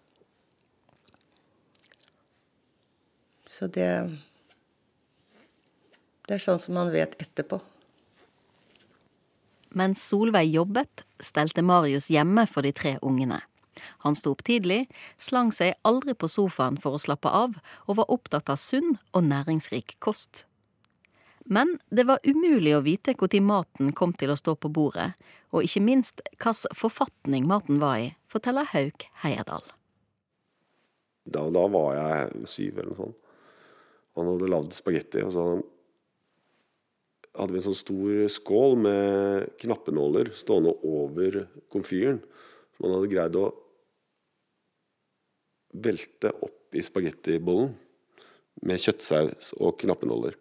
Så 3.46 3.68
det 3.70 3.90
Det 6.22 6.36
er 6.38 6.40
sånn 6.40 6.60
som 6.62 6.76
man 6.78 6.88
vet 6.94 7.16
etterpå. 7.20 7.58
Mens 9.74 10.00
Solveig 10.06 10.52
jobbet, 10.54 11.02
stelte 11.20 11.64
Marius 11.66 12.06
hjemme 12.08 12.46
for 12.48 12.62
de 12.62 12.70
tre 12.72 12.94
ungene. 13.02 13.40
Han 14.06 14.16
sto 14.18 14.32
opp 14.34 14.44
tidlig, 14.46 14.86
slang 15.18 15.52
seg 15.54 15.76
aldri 15.88 16.14
på 16.14 16.30
sofaen 16.30 16.78
for 16.82 16.96
å 16.96 17.02
slappe 17.02 17.30
av, 17.30 17.58
og 17.88 17.98
var 18.00 18.10
opptatt 18.12 18.52
av 18.52 18.60
sunn 18.60 18.96
og 19.12 19.28
næringsrik 19.28 19.96
kost. 20.02 20.44
Men 21.44 21.78
det 21.90 22.06
var 22.06 22.22
umulig 22.22 22.74
å 22.76 22.84
vite 22.84 23.14
når 23.18 23.40
maten 23.42 23.92
kom 23.92 24.12
til 24.14 24.30
å 24.30 24.38
stå 24.38 24.54
på 24.54 24.70
bordet, 24.70 25.12
og 25.50 25.66
ikke 25.66 25.82
minst 25.82 26.22
hvilken 26.30 26.76
forfatning 26.76 27.46
maten 27.46 27.80
var 27.82 27.98
i, 27.98 28.12
forteller 28.30 28.68
Hauk 28.72 29.08
Heierdal. 29.24 29.64
Da, 31.24 31.44
da, 31.50 31.66
var 31.70 31.94
jeg 31.94 32.46
syv 32.50 32.78
eller 32.78 32.90
noe 32.92 32.98
sånt. 32.98 33.18
Han 34.18 34.28
hadde 34.28 34.50
lagd 34.50 34.74
spagetti, 34.76 35.22
og 35.24 35.32
så 35.32 35.44
hadde 37.38 37.54
vi 37.54 37.60
en 37.62 37.64
sånn 37.64 37.78
stor 37.78 38.24
skål 38.34 38.74
med 38.84 39.52
knappenåler 39.62 40.32
stående 40.36 40.74
over 40.84 41.46
komfyren. 41.72 42.20
Som 42.76 42.88
han 42.88 42.98
hadde 42.98 43.12
greid 43.12 43.38
å 43.40 43.46
velte 45.72 46.32
opp 46.44 46.76
i 46.76 46.82
spagettibollen 46.84 47.72
med 48.62 48.80
kjøttsaus 48.80 49.52
og 49.58 49.78
knappenåler. 49.80 50.36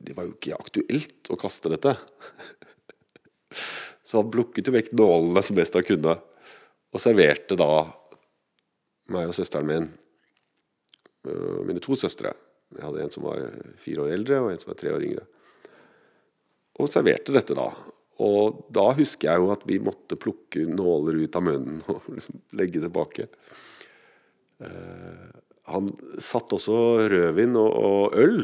Det 0.00 0.16
var 0.16 0.28
jo 0.28 0.36
ikke 0.36 0.58
aktuelt 0.58 1.30
å 1.32 1.38
kaste 1.40 1.72
dette. 1.72 1.94
Så 4.04 4.20
han 4.20 4.30
plukket 4.32 4.68
jo 4.68 4.74
vekk 4.74 4.92
nålene 4.96 5.42
som 5.44 5.58
best 5.58 5.76
han 5.76 5.86
kunne, 5.86 6.16
og 6.90 7.02
serverte 7.02 7.56
da 7.58 7.70
meg 9.10 9.30
og 9.30 9.36
søsteren 9.36 9.68
min, 9.68 9.88
øh, 11.26 11.60
mine 11.66 11.82
to 11.82 11.96
søstre. 11.98 12.32
Jeg 12.74 12.86
hadde 12.86 13.02
en 13.04 13.12
som 13.14 13.26
var 13.26 13.42
fire 13.82 14.04
år 14.04 14.14
eldre, 14.14 14.40
og 14.40 14.50
en 14.52 14.60
som 14.62 14.72
var 14.72 14.78
tre 14.80 14.92
år 14.94 15.04
yngre. 15.06 15.26
Og 16.80 16.90
serverte 16.90 17.34
dette 17.34 17.56
da. 17.58 17.68
Og 18.20 18.64
da 18.72 18.90
husker 18.96 19.30
jeg 19.30 19.42
jo 19.42 19.52
at 19.54 19.62
vi 19.68 19.80
måtte 19.82 20.18
plukke 20.20 20.66
nåler 20.68 21.22
ut 21.22 21.36
av 21.38 21.46
munnen 21.46 21.80
og 21.92 22.08
liksom 22.12 22.42
legge 22.58 22.82
tilbake. 22.82 23.28
Uh, 24.60 25.30
han 25.70 25.88
satt 26.20 26.52
også 26.52 26.76
rødvin 27.10 27.56
og, 27.58 27.70
og 27.70 28.18
øl. 28.18 28.42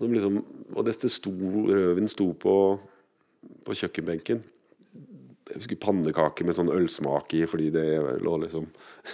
Liksom, 0.00 0.42
og 0.74 0.84
dette 0.88 1.10
sto, 1.12 1.32
rødvin 1.32 2.10
sto 2.10 2.30
på, 2.40 2.54
på 3.64 3.76
kjøkkenbenken. 3.80 4.42
Jeg 5.46 5.60
husker 5.60 5.78
pannekaker 5.78 6.46
med 6.48 6.56
sånn 6.58 6.72
ølsmak 6.74 7.30
i, 7.38 7.44
fordi 7.46 7.70
det 7.74 7.86
lå 8.24 8.38
liksom. 8.42 8.66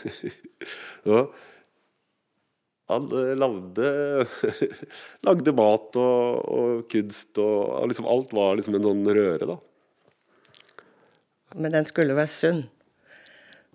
Han 2.90 3.06
eh, 3.12 3.34
lagde, 3.38 3.90
lagde 5.26 5.54
mat 5.56 6.00
og, 6.00 6.48
og, 6.56 6.82
kunst, 6.90 7.38
og 7.38 7.86
liksom 7.90 8.08
alt 8.10 8.34
var 8.36 8.58
liksom 8.58 8.78
en 8.78 8.88
sånn 8.88 9.06
røre, 9.06 9.54
da. 9.54 9.58
Men 11.54 11.74
den 11.74 11.88
skulle 11.88 12.16
være 12.16 12.32
sunn. 12.32 12.62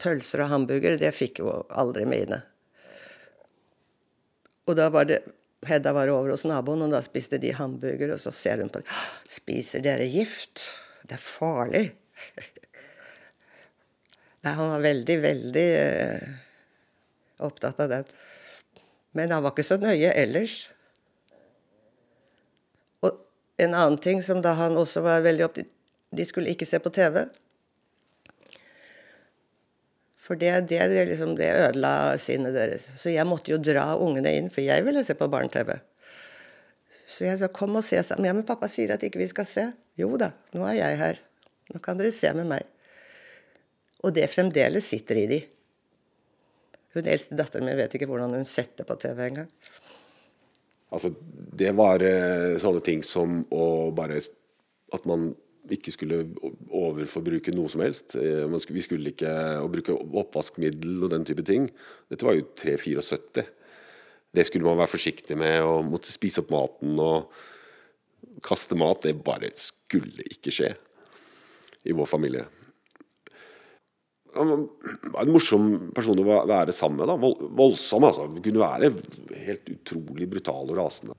Pølser 0.01 0.43
og 0.45 0.51
hamburger, 0.51 0.97
det 0.99 1.13
fikk 1.15 1.41
jo 1.41 1.53
aldri 1.69 2.05
mine. 2.09 2.41
Og 4.67 4.77
da 4.77 4.91
var 4.93 5.09
det 5.09 5.23
Hedda 5.65 5.89
var 5.89 6.05
over 6.13 6.35
hos 6.35 6.43
naboen, 6.45 6.83
og 6.85 6.91
da 6.93 6.99
spiste 7.01 7.39
de 7.41 7.49
hamburger, 7.57 8.11
og 8.13 8.19
så 8.21 8.29
ser 8.31 8.61
hun 8.61 8.69
på 8.69 8.83
det. 8.83 8.91
'Spiser 9.25 9.81
dere 9.81 10.05
gift? 10.05 10.61
Det 11.01 11.17
er 11.17 11.23
farlig.' 11.23 11.89
Nei, 14.45 14.53
han 14.53 14.69
var 14.69 14.85
veldig, 14.85 15.15
veldig 15.23 15.65
uh, 15.81 16.29
opptatt 17.49 17.81
av 17.83 17.89
den. 17.89 18.05
Men 19.17 19.33
han 19.33 19.43
var 19.43 19.55
ikke 19.55 19.65
så 19.65 19.79
nøye 19.81 20.13
ellers. 20.13 20.67
Og 23.01 23.17
en 23.63 23.73
annen 23.73 23.97
ting 24.03 24.21
som 24.25 24.43
da 24.45 24.53
han 24.59 24.77
også 24.77 25.01
var 25.05 25.25
veldig 25.25 25.47
opptatt 25.49 25.73
De 26.17 26.23
skulle 26.23 26.53
ikke 26.53 26.65
se 26.69 26.79
på 26.79 26.91
TV. 26.95 27.17
For 30.23 30.39
det, 30.39 30.53
det, 30.69 30.79
liksom, 31.09 31.33
det 31.39 31.49
ødela 31.51 31.91
sinnet 32.19 32.55
deres. 32.55 32.89
Så 32.99 33.11
jeg 33.11 33.27
måtte 33.27 33.51
jo 33.51 33.59
dra 33.63 33.89
ungene 33.99 34.31
inn, 34.35 34.47
for 34.51 34.63
jeg 34.63 34.85
ville 34.85 35.03
se 35.03 35.15
på 35.19 35.27
barne-TV. 35.31 35.73
Så 37.07 37.27
jeg 37.27 37.39
sa 37.39 37.47
kom 37.51 37.75
og 37.79 37.85
se 37.87 37.99
sammen. 38.03 38.27
Ja, 38.27 38.35
men 38.35 38.47
pappa 38.47 38.67
sier 38.71 38.95
at 38.95 39.03
ikke 39.07 39.21
vi 39.21 39.29
skal 39.31 39.47
se. 39.47 39.65
Jo 39.99 40.13
da, 40.19 40.33
nå 40.55 40.63
er 40.67 40.79
jeg 40.81 40.99
her. 40.99 41.21
Nå 41.71 41.83
kan 41.83 41.99
dere 41.99 42.11
se 42.15 42.31
med 42.35 42.49
meg. 42.49 42.67
Og 44.03 44.15
det 44.15 44.27
fremdeles 44.31 44.87
sitter 44.91 45.23
i 45.23 45.27
de. 45.31 45.39
Hun 46.97 47.09
eldste 47.09 47.37
datteren 47.37 47.67
min 47.67 47.77
vet 47.77 47.93
ikke 47.93 48.09
hvordan 48.09 48.35
hun 48.37 48.47
setter 48.49 48.87
på 48.87 48.97
TV 49.01 49.21
engang. 49.27 49.49
Altså, 50.93 51.11
det 51.59 51.73
var 51.75 52.01
uh, 52.01 52.55
sånne 52.61 52.81
ting 52.85 53.03
som 53.03 53.41
å 53.51 53.91
bare 53.95 54.21
At 54.95 55.03
man 55.09 55.33
ikke 55.67 55.91
skulle 55.91 56.21
overforbruke 56.71 57.51
noe 57.51 57.67
som 57.67 57.81
helst. 57.83 58.15
Skulle, 58.15 58.77
vi 58.77 58.83
skulle 58.85 59.11
ikke 59.11 59.33
bruke 59.67 59.97
oppvaskmiddel 60.21 61.03
og 61.03 61.11
den 61.11 61.25
type 61.27 61.43
ting. 61.43 61.67
Dette 62.07 62.23
var 62.23 62.37
jo 62.37 62.45
3-74. 62.55 63.43
Det 64.31 64.45
skulle 64.47 64.63
man 64.63 64.79
være 64.79 64.93
forsiktig 64.93 65.35
med, 65.39 65.59
og 65.67 65.87
måtte 65.89 66.13
spise 66.13 66.39
opp 66.39 66.53
maten 66.55 66.95
og 67.03 67.27
kaste 68.47 68.79
mat. 68.79 69.03
Det 69.03 69.17
bare 69.27 69.51
skulle 69.59 70.23
ikke 70.31 70.55
skje 70.55 70.71
i 71.87 71.95
vår 71.95 72.09
familie. 72.09 72.47
Han 74.37 74.67
var 75.13 75.21
en 75.23 75.33
morsom 75.33 75.69
person 75.95 76.19
å 76.21 76.25
være 76.47 76.75
sammen 76.75 77.01
med. 77.01 77.09
da, 77.09 77.47
Voldsom, 77.61 78.07
altså. 78.07 78.27
Kunne 78.41 78.63
være 78.63 78.93
helt 79.47 79.73
utrolig 79.73 80.29
brutal 80.31 80.69
og 80.69 80.77
rasende. 80.79 81.17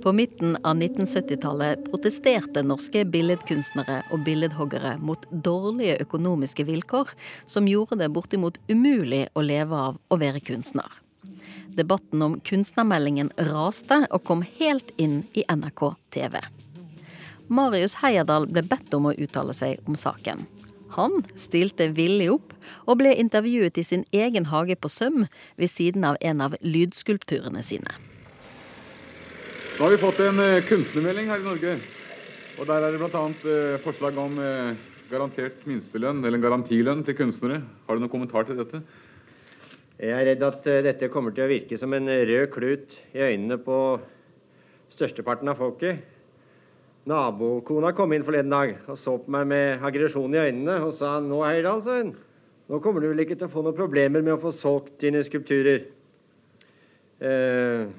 På 0.00 0.12
midten 0.16 0.54
av 0.64 0.78
1970-tallet 0.80 1.82
protesterte 1.90 2.62
norske 2.64 3.02
billedkunstnere 3.12 3.98
og 4.14 4.22
billedhoggere 4.24 4.94
mot 4.96 5.26
dårlige 5.44 5.98
økonomiske 6.06 6.64
vilkår 6.64 7.12
som 7.44 7.68
gjorde 7.68 8.00
det 8.00 8.08
bortimot 8.14 8.56
umulig 8.72 9.26
å 9.36 9.44
leve 9.44 9.84
av 9.90 10.00
å 10.08 10.20
være 10.22 10.40
kunstner. 10.40 10.88
Debatten 11.76 12.22
om 12.22 12.38
kunstnermeldingen 12.46 13.30
raste 13.50 14.02
og 14.10 14.24
kom 14.28 14.42
helt 14.58 14.92
inn 15.00 15.22
i 15.32 15.44
NRK 15.48 15.92
TV. 16.14 16.40
Marius 17.50 17.98
Heierdal 18.02 18.46
ble 18.50 18.62
bedt 18.66 18.94
om 18.94 19.08
å 19.10 19.16
uttale 19.18 19.54
seg 19.56 19.80
om 19.90 19.96
saken. 19.98 20.46
Han 20.96 21.20
stilte 21.38 21.88
villig 21.94 22.28
opp, 22.34 22.54
og 22.86 22.98
ble 23.02 23.12
intervjuet 23.18 23.78
i 23.78 23.84
sin 23.86 24.04
egen 24.14 24.48
hage 24.50 24.76
på 24.78 24.90
Søm 24.90 25.24
ved 25.58 25.70
siden 25.70 26.06
av 26.06 26.18
en 26.20 26.42
av 26.42 26.56
lydskulpturene 26.62 27.62
sine. 27.66 27.94
Nå 29.78 29.86
har 29.86 29.94
vi 29.94 30.00
fått 30.02 30.20
en 30.26 30.42
uh, 30.42 30.62
kunstnermelding 30.68 31.30
her 31.30 31.42
i 31.42 31.46
Norge. 31.46 31.76
Og 32.60 32.66
Der 32.68 32.84
er 32.84 32.92
det 32.92 32.98
bl.a. 33.00 33.20
Eh, 33.48 33.76
forslag 33.80 34.18
om 34.20 34.34
uh, 34.36 34.74
garantert 35.08 35.62
minstelønn, 35.64 36.20
eller 36.20 36.36
en 36.36 36.44
garantilønn 36.44 37.06
til 37.06 37.16
kunstnere. 37.16 37.62
Har 37.86 37.96
du 37.96 38.02
noen 38.02 38.12
kommentar 38.12 38.44
til 38.44 38.58
dette? 38.58 38.82
Jeg 40.00 40.16
er 40.16 40.30
redd 40.30 40.44
at 40.46 40.64
uh, 40.64 40.78
dette 40.86 41.10
kommer 41.12 41.34
til 41.36 41.44
å 41.44 41.50
virke 41.50 41.76
som 41.76 41.92
en 41.92 42.08
rød 42.08 42.46
klut 42.54 42.94
i 43.12 43.20
øynene 43.20 43.58
på 43.60 43.76
størsteparten 44.88 45.50
av 45.52 45.58
folket. 45.60 46.00
Nabokona 47.10 47.92
kom 47.96 48.14
inn 48.16 48.24
forleden 48.24 48.52
dag 48.52 48.72
og 48.88 48.96
så 49.00 49.18
på 49.20 49.32
meg 49.32 49.48
med 49.50 49.84
aggresjon 49.84 50.36
i 50.36 50.40
øynene 50.40 50.78
og 50.86 50.94
sa 50.96 51.18
nå, 51.20 51.42
Heyerdahl, 51.44 51.82
sa 51.84 51.98
hun, 51.98 52.14
nå 52.70 52.80
kommer 52.80 53.04
du 53.04 53.10
vel 53.10 53.24
ikke 53.26 53.36
til 53.36 53.48
å 53.48 53.52
få 53.52 53.64
noen 53.66 53.76
problemer 53.76 54.24
med 54.24 54.38
å 54.38 54.40
få 54.40 54.54
solgt 54.56 54.96
dine 55.04 55.20
skulpturer. 55.26 55.84
Uh, 57.20 57.92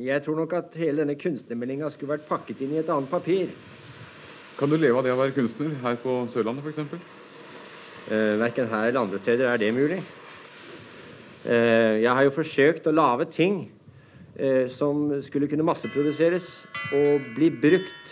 jeg 0.00 0.24
tror 0.24 0.40
nok 0.40 0.56
at 0.56 0.80
hele 0.80 1.02
denne 1.02 1.18
kunstnermeldinga 1.20 1.92
skulle 1.92 2.14
vært 2.14 2.28
pakket 2.30 2.64
inn 2.64 2.72
i 2.72 2.80
et 2.80 2.88
annet 2.88 3.12
papir. 3.12 3.52
Kan 4.56 4.72
du 4.72 4.78
leve 4.80 4.96
av 4.96 5.04
det 5.04 5.12
å 5.12 5.20
være 5.20 5.36
kunstner 5.36 5.76
her 5.84 6.00
på 6.00 6.22
Sørlandet 6.32 6.72
f.eks.? 6.72 6.96
Uh, 8.08 8.40
verken 8.40 8.72
her 8.72 8.88
eller 8.88 9.04
andre 9.04 9.20
steder 9.20 9.52
er 9.52 9.60
det 9.60 9.74
mulig. 9.76 10.00
Uh, 11.42 11.98
jeg 12.02 12.10
har 12.10 12.26
jo 12.26 12.34
forsøkt 12.34 12.86
å 12.86 12.94
lage 12.94 13.26
ting 13.34 13.64
uh, 14.38 14.68
som 14.70 15.08
skulle 15.26 15.48
kunne 15.50 15.66
masseproduseres 15.66 16.54
og 16.94 17.32
bli 17.34 17.50
brukt 17.50 18.02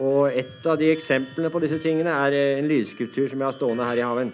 og 0.00 0.32
et 0.34 0.66
av 0.66 0.78
de 0.80 0.90
eksemplene 0.90 1.50
på 1.54 1.60
disse 1.62 1.78
tingene 1.82 2.10
er 2.26 2.34
eh, 2.34 2.58
en 2.58 2.66
lydskulptur 2.70 3.28
som 3.30 3.38
jeg 3.38 3.46
har 3.46 3.54
stående 3.54 3.86
her 3.86 4.00
i 4.00 4.06
haven. 4.06 4.32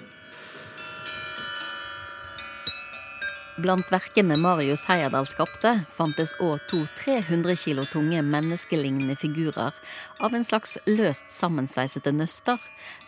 Blant 3.60 3.90
verkene 3.92 4.38
Marius 4.40 4.86
Heyerdahl 4.88 5.26
skapte, 5.28 5.74
fantes 5.92 6.32
òg 6.40 6.62
to 6.70 6.78
300 7.02 7.58
kilo 7.60 7.84
tunge 7.92 8.22
menneskelignende 8.24 9.18
figurer 9.20 9.76
av 10.24 10.36
en 10.36 10.46
slags 10.48 10.78
løst 10.88 11.28
sammensveisete 11.34 12.14
nøster, 12.16 12.56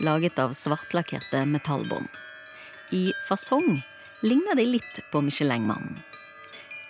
laget 0.05 0.37
av 0.42 0.52
svartlakkerte 0.52 1.46
metallbånd. 1.48 2.11
I 2.92 3.14
fasong 3.24 3.81
ligner 4.23 4.55
de 4.55 4.65
litt 4.67 5.01
på 5.13 5.21
Michelin-mannen. 5.21 5.99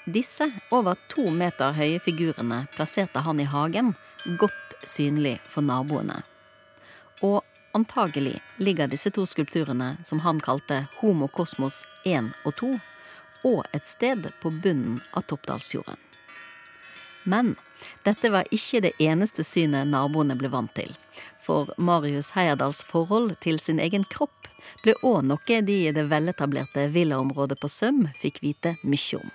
Disse 0.05 0.51
over 0.71 0.97
to 1.09 1.31
meter 1.31 1.73
høye 1.77 2.01
figurene 2.03 2.65
plasserte 2.75 3.23
han 3.23 3.41
i 3.41 3.47
hagen, 3.47 3.95
godt 4.39 4.77
synlig 4.85 5.37
for 5.47 5.63
naboene. 5.63 6.21
Og 7.23 7.41
antagelig 7.73 8.41
ligger 8.59 8.91
disse 8.91 9.13
to 9.15 9.27
skulpturene, 9.27 9.97
som 10.05 10.21
han 10.27 10.41
kalte 10.43 10.85
Homo 10.99 11.29
Kosmos 11.29 11.85
1 12.05 12.33
og 12.45 12.57
2, 12.59 12.73
og 13.47 13.63
et 13.73 13.87
sted 13.89 14.27
på 14.43 14.51
bunnen 14.51 15.01
av 15.15 15.27
Toppdalsfjorden. 15.31 15.97
Men 17.25 17.55
dette 18.03 18.31
var 18.31 18.51
ikke 18.51 18.83
det 18.83 18.93
eneste 19.03 19.47
synet 19.47 19.91
naboene 19.91 20.37
ble 20.39 20.51
vant 20.51 20.75
til. 20.75 20.91
For 21.43 21.73
Marius 21.77 22.33
Heyerdahls 22.37 22.85
forhold 22.87 23.35
til 23.43 23.59
sin 23.59 23.81
egen 23.83 24.05
kropp 24.07 24.47
ble 24.85 24.95
òg 25.03 25.25
noe 25.27 25.57
de 25.67 25.79
i 25.89 25.95
det 25.95 26.05
veletablerte 26.11 26.87
villaområdet 26.95 27.59
på 27.59 27.71
Søm 27.71 28.05
fikk 28.21 28.39
vite 28.45 28.77
mye 28.87 29.19
om. 29.19 29.33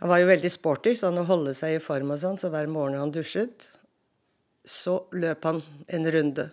Han 0.00 0.10
var 0.10 0.22
jo 0.22 0.30
veldig 0.32 0.50
sporty, 0.50 0.96
sånn 0.98 1.20
å 1.20 1.28
holde 1.28 1.52
seg 1.54 1.76
i 1.76 1.82
form 1.84 2.14
og 2.14 2.18
sånn, 2.18 2.40
så 2.40 2.48
hver 2.50 2.66
morgen 2.66 2.98
han 2.98 3.12
dusjet, 3.14 3.68
så 4.66 5.02
løp 5.14 5.44
han 5.46 5.60
en 5.94 6.08
runde. 6.16 6.48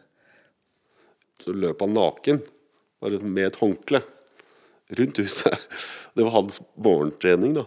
Så 1.42 1.56
løp 1.56 1.82
han 1.82 1.96
naken, 1.96 2.44
bare 3.02 3.22
med 3.24 3.48
et 3.48 3.60
håndkle, 3.62 4.04
rundt 5.00 5.24
huset. 5.24 5.68
Det 6.14 6.26
var 6.28 6.36
hans 6.36 6.60
morgentrening, 6.76 7.56
da. 7.58 7.66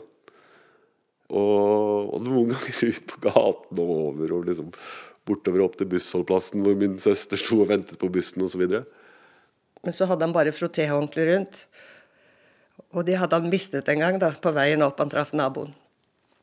Og, 1.32 2.12
og 2.12 2.18
noen 2.20 2.52
ganger 2.52 2.92
ut 2.92 3.06
på 3.08 3.20
gaten 3.24 3.80
og 3.80 3.92
over 3.96 4.34
og 4.36 4.48
liksom 4.50 4.70
bortover 5.28 5.64
opp 5.64 5.78
til 5.78 5.88
bussholdplassen 5.90 6.64
hvor 6.64 6.76
min 6.78 6.98
søster 7.02 7.40
sto 7.40 7.60
og 7.62 7.70
ventet 7.70 8.00
på 8.00 8.10
bussen 8.12 8.44
osv. 8.44 8.64
Men 9.82 9.94
så 9.96 10.06
hadde 10.10 10.26
han 10.26 10.34
bare 10.34 10.54
frotéhåndkle 10.54 11.26
rundt. 11.32 11.66
Og 12.92 13.06
de 13.06 13.16
hadde 13.18 13.38
han 13.38 13.50
mistet 13.52 13.88
en 13.88 14.02
gang 14.02 14.18
da, 14.22 14.32
på 14.34 14.52
veien 14.54 14.82
opp. 14.84 15.00
Han 15.00 15.12
traff 15.12 15.32
naboen. 15.36 15.72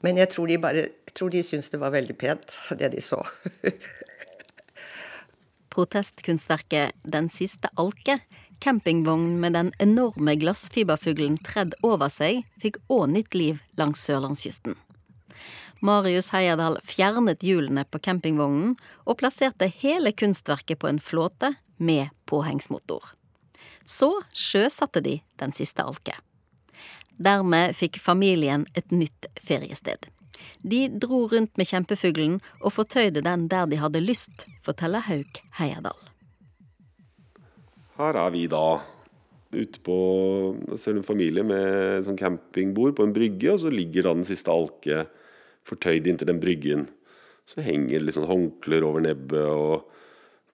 Men 0.05 0.19
jeg 0.19 0.31
tror 0.31 0.47
de 0.47 0.59
bare 0.61 0.85
jeg 1.09 1.15
tror 1.17 1.31
de 1.33 1.41
syntes 1.43 1.71
det 1.73 1.79
var 1.81 1.91
veldig 1.91 2.15
pent, 2.15 2.59
det 2.79 2.91
de 2.93 3.01
så. 3.03 3.19
Protestkunstverket 5.73 6.95
Den 7.03 7.27
siste 7.33 7.71
alke, 7.77 8.19
campingvogn 8.63 9.39
med 9.41 9.57
den 9.57 9.73
enorme 9.83 10.35
glassfiberfuglen 10.39 11.39
tredd 11.43 11.75
over 11.83 12.11
seg, 12.13 12.45
fikk 12.61 12.79
òg 12.91 13.09
nytt 13.15 13.35
liv 13.35 13.63
langs 13.79 14.05
sørlandskysten. 14.07 14.77
Marius 15.79 16.29
Heierdal 16.33 16.77
fjernet 16.83 17.43
hjulene 17.45 17.85
på 17.87 18.01
campingvognen 18.03 18.75
og 19.05 19.19
plasserte 19.21 19.69
hele 19.79 20.11
kunstverket 20.11 20.81
på 20.81 20.89
en 20.89 20.99
flåte 20.99 21.53
med 21.77 22.11
påhengsmotor. 22.27 23.13
Så 23.85 24.11
sjøsatte 24.35 25.01
de 25.01 25.19
Den 25.39 25.55
siste 25.55 25.81
alke. 25.81 26.17
Dermed 27.17 27.75
fikk 27.75 27.99
familien 27.99 28.65
et 28.75 28.91
nytt 28.91 29.27
feriested. 29.43 30.07
De 30.61 30.87
dro 30.87 31.25
rundt 31.31 31.55
med 31.59 31.67
kjempefuglen 31.67 32.37
og 32.59 32.75
fortøyde 32.75 33.23
den 33.23 33.47
der 33.51 33.67
de 33.67 33.79
hadde 33.79 34.03
lyst, 34.03 34.45
forteller 34.63 35.03
Hauk 35.07 35.41
Heierdal. 35.59 35.97
Her 37.99 38.15
er 38.15 38.31
vi 38.31 38.45
da 38.51 38.79
ute 39.51 39.81
på 39.83 39.97
ser 40.77 40.99
en 40.99 41.07
familie 41.07 41.43
med 41.43 42.05
sånn 42.05 42.19
campingbord 42.19 42.95
på 42.99 43.07
en 43.07 43.15
brygge, 43.15 43.55
og 43.55 43.63
så 43.63 43.71
ligger 43.73 44.05
da 44.05 44.15
den 44.19 44.27
siste 44.27 44.53
alke 44.53 45.07
fortøyd 45.69 46.09
inntil 46.09 46.29
den 46.31 46.41
bryggen. 46.41 46.87
Så 47.49 47.63
henger 47.65 47.97
det 47.97 48.07
litt 48.07 48.17
sånn 48.17 48.29
håndklær 48.29 48.85
over 48.85 49.05
nebbet 49.05 49.45
og 49.45 49.87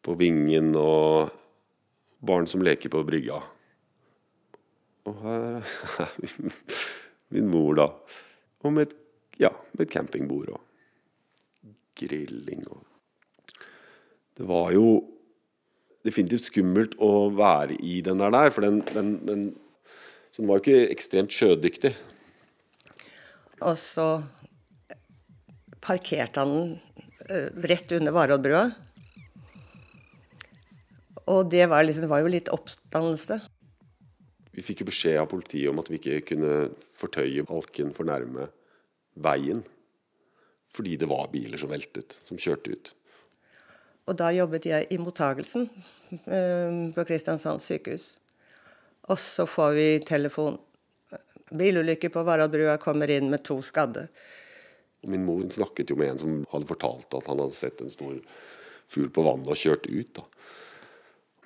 på 0.05 0.13
vingen, 0.19 0.75
og 0.77 1.31
barn 2.25 2.45
som 2.47 2.63
leker 2.63 2.91
på 2.93 3.01
brygga. 3.07 3.39
Og 5.09 5.17
her 5.23 5.47
er 5.49 6.13
min, 6.21 6.53
min 7.33 7.49
mor, 7.51 7.73
da. 7.77 7.89
Og 8.65 8.73
med 8.73 8.87
et, 8.87 8.95
ja, 9.41 9.51
med 9.73 9.87
et 9.87 9.93
campingbord 9.93 10.55
og 10.55 10.61
grilling 11.95 12.65
og 12.67 12.83
Det 14.35 14.43
var 14.43 14.73
jo 14.75 14.87
definitivt 16.03 16.49
skummelt 16.49 16.97
å 16.99 17.29
være 17.31 17.77
i 17.79 18.01
den 18.03 18.19
der, 18.19 18.33
der 18.33 18.49
for 18.51 18.65
den, 18.65 18.81
den, 18.91 19.13
den, 19.25 19.45
den 20.35 20.49
var 20.49 20.59
jo 20.59 20.63
ikke 20.65 20.91
ekstremt 20.91 21.31
sjødyktig. 21.31 21.93
Og 23.63 23.77
så 23.79 24.09
parkerte 25.85 26.41
han 26.41 26.55
den 26.55 26.75
uh, 27.29 27.67
rett 27.69 27.91
under 27.95 28.15
Varoddbrua. 28.15 28.65
Og 31.31 31.49
det 31.49 31.65
var, 31.71 31.85
liksom, 31.85 32.09
var 32.09 32.21
jo 32.21 32.33
litt 32.33 32.51
oppstandelse. 32.53 33.39
Vi 34.55 34.63
fikk 34.63 34.83
jo 34.83 34.89
beskjed 34.91 35.17
av 35.19 35.29
politiet 35.31 35.71
om 35.71 35.81
at 35.81 35.89
vi 35.91 35.97
ikke 35.99 36.21
kunne 36.29 36.51
fortøye 36.95 37.47
Alken 37.51 37.91
for 37.95 38.07
nærme 38.07 38.47
veien. 39.25 39.63
Fordi 40.75 40.95
det 40.99 41.09
var 41.09 41.31
biler 41.31 41.59
som 41.59 41.71
veltet, 41.71 42.17
som 42.27 42.39
kjørte 42.39 42.75
ut. 42.75 42.91
Og 44.05 44.17
da 44.19 44.29
jobbet 44.35 44.67
jeg 44.69 44.87
i 44.93 44.99
mottagelsen 45.01 45.65
eh, 45.65 46.93
på 46.93 47.05
Kristiansand 47.07 47.63
sykehus. 47.63 48.13
Og 49.09 49.19
så 49.21 49.47
får 49.49 49.75
vi 49.77 49.87
telefon. 50.05 50.59
Bilulykke 51.55 52.09
på 52.13 52.23
Varadbrua 52.25 52.77
kommer 52.81 53.11
inn 53.11 53.31
med 53.31 53.43
to 53.45 53.59
skadde. 53.65 54.07
Min 55.09 55.25
mor 55.27 55.43
snakket 55.53 55.91
jo 55.91 55.97
med 55.99 56.13
en 56.13 56.21
som 56.21 56.37
hadde 56.51 56.69
fortalt 56.69 57.17
at 57.17 57.29
han 57.31 57.41
hadde 57.43 57.57
sett 57.57 57.81
en 57.83 57.93
stor 57.93 58.17
fugl 58.91 59.09
på 59.13 59.25
vannet 59.25 59.49
og 59.51 59.59
kjørt 59.59 59.87
ut. 59.89 60.17
Da, 60.17 60.25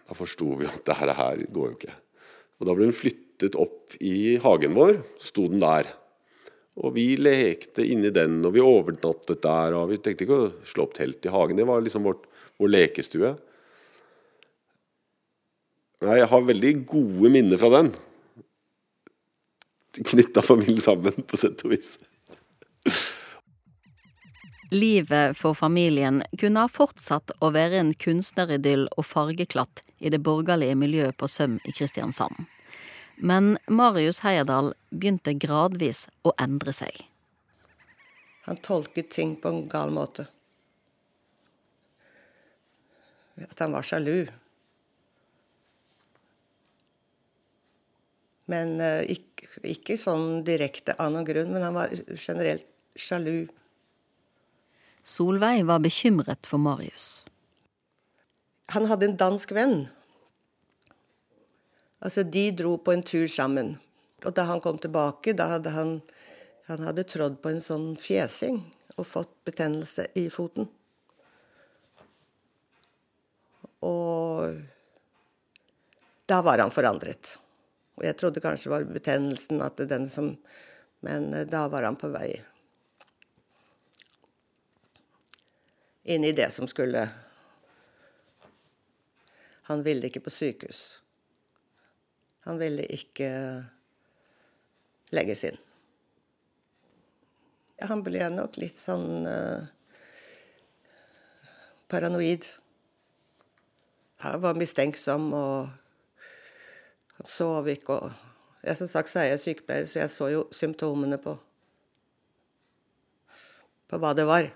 da 0.09 0.17
forsto 0.17 0.53
vi 0.59 0.69
at 0.69 0.83
det 0.87 0.97
her 0.99 1.43
går 1.47 1.71
jo 1.71 1.77
ikke. 1.77 1.97
Og 2.59 2.67
Da 2.67 2.75
ble 2.75 2.89
hun 2.89 2.95
flyttet 2.95 3.55
opp 3.59 3.95
i 4.03 4.37
hagen 4.43 4.75
vår. 4.75 4.99
Sto 5.23 5.47
den 5.51 5.63
der. 5.63 5.87
Og 6.79 6.93
vi 6.95 7.13
lekte 7.19 7.83
inni 7.83 8.11
den, 8.15 8.39
og 8.47 8.53
vi 8.55 8.63
overnattet 8.63 9.41
der. 9.43 9.75
og 9.75 9.89
Vi 9.91 9.99
tenkte 9.99 10.25
ikke 10.25 10.39
å 10.39 10.51
slå 10.67 10.87
opp 10.87 10.95
telt 10.95 11.25
i 11.25 11.31
hagen. 11.33 11.59
Det 11.59 11.67
var 11.67 11.83
liksom 11.83 12.05
vårt, 12.07 12.27
vår 12.59 12.71
lekestue. 12.71 13.33
Nei, 15.99 16.19
jeg 16.21 16.29
har 16.31 16.45
veldig 16.47 16.73
gode 16.87 17.31
minner 17.33 17.59
fra 17.59 17.71
den. 17.73 17.91
Knytta 19.99 20.43
familien 20.45 20.83
sammen, 20.83 21.25
på 21.27 21.39
sett 21.39 21.65
og 21.65 21.73
vis. 21.73 21.97
Livet 24.71 25.37
for 25.37 25.57
familien 25.57 26.21
kunne 26.37 26.61
ha 26.61 26.69
fortsatt 26.69 27.31
å 27.41 27.49
være 27.55 27.79
en 27.81 27.93
kunstneridyll 27.97 28.85
og 28.93 29.07
fargeklatt 29.09 29.81
i 29.97 30.11
det 30.13 30.21
borgerlige 30.21 30.77
miljøet 30.77 31.17
på 31.17 31.27
Søm 31.27 31.57
i 31.65 31.73
Kristiansand. 31.73 32.45
Men 33.17 33.57
Marius 33.65 34.21
Heyerdahl 34.23 34.75
begynte 34.93 35.33
gradvis 35.33 36.05
å 36.21 36.35
endre 36.37 36.75
seg. 36.75 36.93
Han 38.45 38.61
tolket 38.61 39.09
ting 39.11 39.35
på 39.41 39.49
en 39.49 39.65
gal 39.71 39.91
måte. 39.93 40.29
At 43.41 43.59
han 43.59 43.73
var 43.73 43.85
sjalu. 43.87 44.29
Men 48.49 48.77
uh, 48.81 49.01
ikke, 49.05 49.49
ikke, 49.65 49.97
sånn 50.01 50.43
direkte 50.45 50.95
av 50.97 51.11
noen 51.13 51.27
grunn, 51.27 51.53
men 51.53 51.65
han 51.65 51.77
var 51.77 51.93
generelt 52.15 52.65
sjalu. 52.97 53.47
Solveig 55.09 55.63
var 55.65 55.79
bekymret 55.81 56.45
for 56.45 56.61
Marius. 56.61 57.25
Han 58.75 58.85
hadde 58.85 59.07
en 59.09 59.17
dansk 59.17 59.51
venn. 59.57 59.87
Altså, 61.99 62.23
de 62.23 62.51
dro 62.53 62.75
på 62.77 62.93
en 62.93 63.01
tur 63.03 63.25
sammen. 63.27 63.77
Og 64.21 64.35
da 64.37 64.45
han 64.51 64.61
kom 64.61 64.77
tilbake, 64.77 65.33
da 65.33 65.47
hadde 65.55 65.73
han, 65.73 65.95
han 66.69 66.83
hadde 66.85 67.07
trådd 67.09 67.39
på 67.41 67.55
en 67.55 67.63
sånn 67.63 67.87
fjesing 67.99 68.61
og 68.99 69.07
fått 69.07 69.33
betennelse 69.49 70.05
i 70.19 70.27
foten. 70.29 70.69
Og 73.81 74.59
da 76.29 76.41
var 76.45 76.61
han 76.61 76.75
forandret. 76.75 77.37
Og 77.97 78.05
jeg 78.05 78.19
trodde 78.19 78.43
kanskje 78.43 78.69
det 78.69 78.75
var 78.75 78.87
betennelsen 78.93 79.65
at 79.65 79.81
den 79.89 80.05
som 80.11 80.35
Men 80.99 81.33
eh, 81.33 81.45
da 81.47 81.61
var 81.71 81.85
han 81.87 81.95
på 81.95 82.09
vei 82.11 82.33
inn 86.09 86.25
i 86.25 86.35
det 86.35 86.49
som 86.51 86.67
skulle 86.67 87.09
Han 89.69 89.83
ville 89.85 90.09
ikke 90.09 90.23
på 90.25 90.31
sykehus. 90.33 90.79
Han 92.47 92.57
ville 92.57 92.87
ikke 92.89 93.27
legges 95.13 95.43
inn. 95.45 95.59
Han 97.85 98.01
ble 98.03 98.23
nok 98.33 98.57
litt 98.57 98.79
sånn 98.79 99.27
uh, 99.29 99.67
paranoid. 101.85 102.47
Han 104.25 104.41
var 104.41 104.57
mistenksom, 104.57 105.29
og 105.37 105.69
han 107.19 107.29
sov 107.29 107.69
ikke. 107.69 107.99
og 107.99 108.65
jeg, 108.65 108.77
Som 108.81 108.89
sagt 108.91 109.13
så 109.13 109.21
er 109.21 109.29
jeg 109.35 109.43
sykepleier, 109.45 109.85
så 109.85 110.01
jeg 110.01 110.15
så 110.15 110.31
jo 110.33 110.47
symptomene 110.51 111.21
på, 111.21 111.37
på 113.87 114.01
hva 114.01 114.15
det 114.17 114.25
var. 114.27 114.49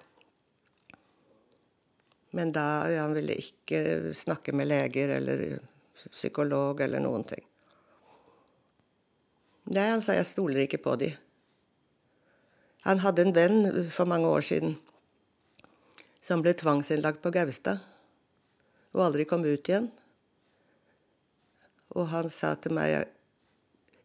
Men 2.33 2.51
da 2.55 2.65
han 2.89 3.13
ville 3.13 3.37
ikke 3.37 4.13
snakke 4.17 4.55
med 4.57 4.71
leger 4.71 5.15
eller 5.19 5.43
psykolog 6.09 6.81
eller 6.81 7.03
noen 7.03 7.25
ting. 7.29 7.43
Nei, 9.71 9.85
han 9.93 10.01
sa 10.03 10.17
jeg 10.17 10.27
stoler 10.27 10.65
ikke 10.65 10.81
på 10.83 10.97
de. 10.99 11.13
Han 12.83 12.99
hadde 12.99 13.23
en 13.23 13.35
venn 13.35 13.59
for 13.93 14.09
mange 14.09 14.27
år 14.27 14.43
siden 14.43 14.73
som 16.23 16.41
ble 16.43 16.55
tvangsinnlagt 16.57 17.21
på 17.23 17.31
Gaustad 17.35 17.83
og 18.93 19.05
aldri 19.05 19.27
kom 19.29 19.45
ut 19.45 19.69
igjen. 19.69 19.87
Og 21.93 22.09
han 22.11 22.29
sa 22.33 22.55
til 22.59 22.75
meg 22.75 22.95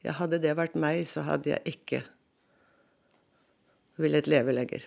ja, 0.05 0.15
hadde 0.21 0.39
det 0.43 0.55
vært 0.57 0.77
meg, 0.79 1.03
så 1.09 1.25
hadde 1.27 1.55
jeg 1.55 1.75
ikke 1.75 2.05
villet 3.99 4.31
leve 4.31 4.55
lenger. 4.55 4.87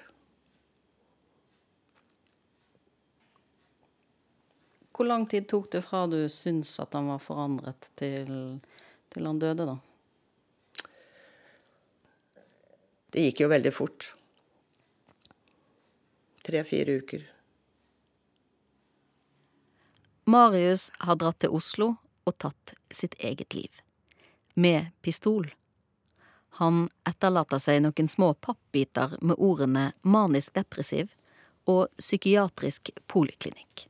Hvor 5.02 5.08
lang 5.08 5.26
tid 5.26 5.48
tok 5.50 5.72
det 5.72 5.80
fra 5.82 6.04
du 6.06 6.30
syns 6.30 6.76
at 6.80 6.94
han 6.94 7.08
var 7.10 7.18
forandret, 7.18 7.88
til, 7.98 8.60
til 9.10 9.26
han 9.26 9.40
døde, 9.42 9.66
da? 9.66 9.74
Det 13.10 13.24
gikk 13.24 13.42
jo 13.42 13.48
veldig 13.50 13.72
fort. 13.74 14.12
Tre-fire 16.46 17.00
uker. 17.02 17.26
Marius 20.30 20.92
har 21.02 21.18
dratt 21.18 21.42
til 21.42 21.58
Oslo 21.58 21.96
og 22.30 22.38
tatt 22.38 22.78
sitt 22.94 23.18
eget 23.18 23.58
liv. 23.58 23.82
Med 24.54 24.94
pistol. 25.02 25.50
Han 26.62 26.92
etterlater 27.10 27.58
seg 27.58 27.82
noen 27.82 28.18
små 28.20 28.36
pappbiter 28.38 29.18
med 29.18 29.42
ordene 29.42 29.96
manisk 30.06 30.54
depressiv 30.62 31.10
og 31.66 31.88
psykiatrisk 31.98 32.94
poliklinikk. 33.10 33.90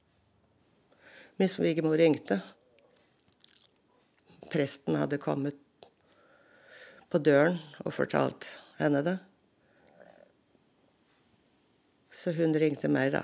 Min 1.41 1.49
svigermor 1.49 1.97
ringte. 1.97 2.41
Presten 4.51 4.95
hadde 4.95 5.17
kommet 5.17 5.57
på 7.09 7.17
døren 7.17 7.57
og 7.81 7.95
fortalt 7.97 8.45
henne 8.77 9.01
det. 9.01 9.15
Så 12.13 12.35
hun 12.37 12.53
ringte 12.53 12.91
meg, 12.93 13.15
da. 13.17 13.23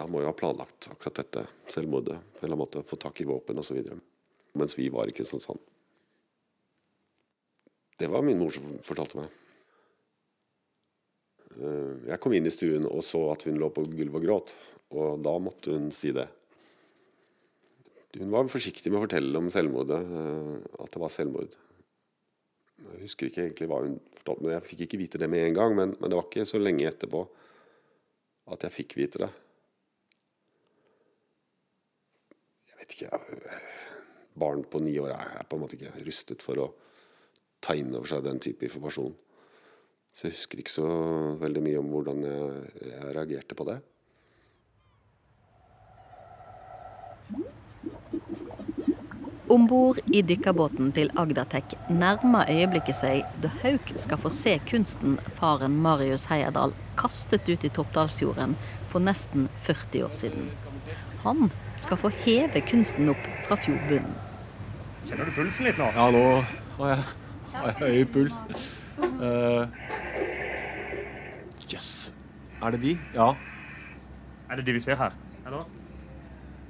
Han 0.00 0.12
må 0.12 0.22
jo 0.22 0.30
ha 0.30 0.36
planlagt 0.36 0.88
akkurat 0.92 1.20
dette 1.20 1.44
selvmordet. 1.70 2.16
Eller 2.40 2.54
han 2.54 2.62
måtte 2.62 2.84
få 2.86 2.98
tak 3.00 3.20
i 3.20 3.28
våpen 3.28 3.60
osv. 3.60 3.82
Mens 4.58 4.78
vi 4.78 4.88
var 4.92 5.10
sånn 5.20 5.44
sånn. 5.44 5.60
Det 8.00 8.08
var 8.08 8.24
min 8.24 8.40
mor 8.40 8.52
som 8.54 8.64
fortalte 8.86 9.20
meg. 9.20 9.40
Eh, 11.60 12.10
jeg 12.10 12.20
kom 12.22 12.32
inn 12.32 12.48
i 12.48 12.52
stuen 12.54 12.86
og 12.88 13.02
så 13.04 13.20
at 13.34 13.44
hun 13.48 13.58
lå 13.60 13.68
på 13.74 13.84
gulvet 13.90 14.20
og 14.22 14.24
gråt, 14.24 14.54
og 14.96 15.20
da 15.24 15.34
måtte 15.42 15.74
hun 15.74 15.90
si 15.94 16.14
det. 16.16 16.26
Hun 18.16 18.32
var 18.32 18.48
forsiktig 18.50 18.90
med 18.90 19.02
å 19.02 19.04
fortelle 19.04 19.38
om 19.38 19.50
selvmordet, 19.52 20.00
eh, 20.00 20.54
at 20.80 20.94
det 20.94 21.02
var 21.02 21.12
selvmord. 21.14 21.52
Jeg 22.80 23.02
husker 23.04 23.28
ikke 23.28 23.44
egentlig 23.44 23.68
hva 23.68 23.82
hun 23.84 24.00
fortalte, 24.16 24.46
men 24.46 24.56
jeg 24.56 24.66
fikk 24.70 24.86
ikke 24.86 25.02
vite 25.02 25.20
det 25.20 25.28
med 25.30 25.44
en 25.44 25.58
gang. 25.58 25.76
Men, 25.76 25.94
men 26.00 26.10
det 26.10 26.16
var 26.16 26.26
ikke 26.26 26.48
så 26.48 26.60
lenge 26.60 26.88
etterpå 26.88 27.22
at 28.50 28.66
jeg 28.66 28.76
fikk 28.80 28.96
vite 28.98 29.20
det. 29.22 29.30
Jeg 32.72 32.79
vet 32.90 32.98
ikke 32.98 33.20
Barn 34.40 34.62
på 34.64 34.78
ni 34.82 34.94
år 35.02 35.12
er 35.14 35.46
på 35.48 35.56
en 35.56 35.64
måte 35.64 35.76
ikke 35.76 36.04
rustet 36.06 36.42
for 36.44 36.60
å 36.62 36.68
ta 37.60 37.74
inn 37.76 37.90
over 37.92 38.08
seg 38.08 38.22
den 38.24 38.38
type 38.40 38.64
informasjon. 38.64 39.12
Så 40.14 40.28
jeg 40.28 40.36
husker 40.36 40.60
ikke 40.62 40.72
så 40.72 40.90
veldig 41.40 41.62
mye 41.64 41.80
om 41.80 41.90
hvordan 41.92 42.22
jeg, 42.24 42.60
jeg 42.86 43.14
reagerte 43.16 43.58
på 43.58 43.66
det. 43.68 43.80
Om 49.50 49.66
bord 49.66 49.98
i 50.14 50.22
dykkerbåten 50.22 50.92
til 50.94 51.10
Agdatek 51.18 51.74
nærmer 51.90 52.46
øyeblikket 52.52 53.00
seg 53.00 53.24
da 53.42 53.50
Hauk 53.64 53.90
skal 53.98 54.20
få 54.22 54.30
se 54.30 54.52
kunsten 54.70 55.18
faren 55.40 55.74
Marius 55.82 56.28
Heierdal 56.30 56.70
kastet 57.00 57.50
ut 57.50 57.66
i 57.66 57.72
Toppdalsfjorden 57.74 58.54
for 58.92 59.02
nesten 59.02 59.48
40 59.66 60.06
år 60.06 60.14
siden. 60.14 60.52
Han 61.24 61.50
skal 61.80 62.00
få 62.00 62.10
heve 62.22 62.60
kunsten 62.68 63.08
opp 63.12 63.24
fra 63.48 63.58
fjordbunnen. 63.60 64.14
Kjenner 65.08 65.26
du 65.28 65.34
pulsen 65.34 65.66
litt 65.66 65.80
nå? 65.80 65.88
Ja, 65.96 66.06
nå 66.12 66.24
har 66.76 66.92
jeg, 66.92 67.04
har 67.54 67.72
jeg 67.72 67.80
høy 67.80 68.04
puls. 68.14 68.40
Uh, 69.00 69.66
Jøss. 71.70 71.72
Yes. 71.72 71.90
Er 72.60 72.76
det 72.76 72.82
de? 72.82 72.96
Ja. 73.14 73.32
Er 74.50 74.60
det 74.60 74.66
de 74.66 74.74
vi 74.76 74.82
ser 74.84 74.98
her? 75.00 75.14
Eller? 75.46 75.64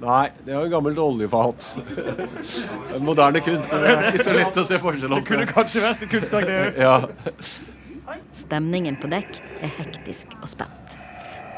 Nei, 0.01 0.31
det 0.47 0.55
er 0.55 0.65
jo 0.65 0.73
gammelt 0.73 0.99
oljefat. 0.99 1.67
Moderne 3.09 3.43
kunst. 3.45 3.69
Det 3.73 3.91
er 3.91 4.07
ikke 4.09 4.25
så 4.25 4.37
lett 4.37 4.57
å 4.57 4.65
se 4.65 4.79
forskjell 4.81 5.13
på. 5.13 5.19
Det 5.19 5.29
kunne 5.29 5.49
kanskje 5.51 5.85
vært 5.85 6.07
en 6.07 6.13
kunstdag, 6.15 6.47
det 6.49 6.61
òg. 6.63 6.81
Ja. 6.81 8.17
Stemningen 8.35 8.97
på 9.03 9.11
dekk 9.13 9.43
er 9.61 9.75
hektisk 9.77 10.33
og 10.41 10.49
spent. 10.49 10.80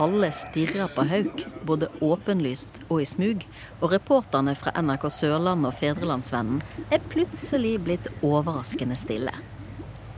Alle 0.01 0.30
stirrer 0.32 0.88
på 0.95 1.05
Hauk, 1.05 1.43
både 1.68 1.88
åpenlyst 2.01 2.68
og 2.88 3.03
i 3.03 3.07
smug, 3.07 3.45
og 3.80 3.93
reporterne 3.93 4.55
fra 4.57 4.72
NRK 4.80 5.09
Sørlandet 5.12 5.68
og 5.68 5.74
Fedrelandsvennen 5.80 6.62
er 6.90 7.03
plutselig 7.12 7.74
blitt 7.84 8.09
overraskende 8.24 8.97
stille. 8.97 9.34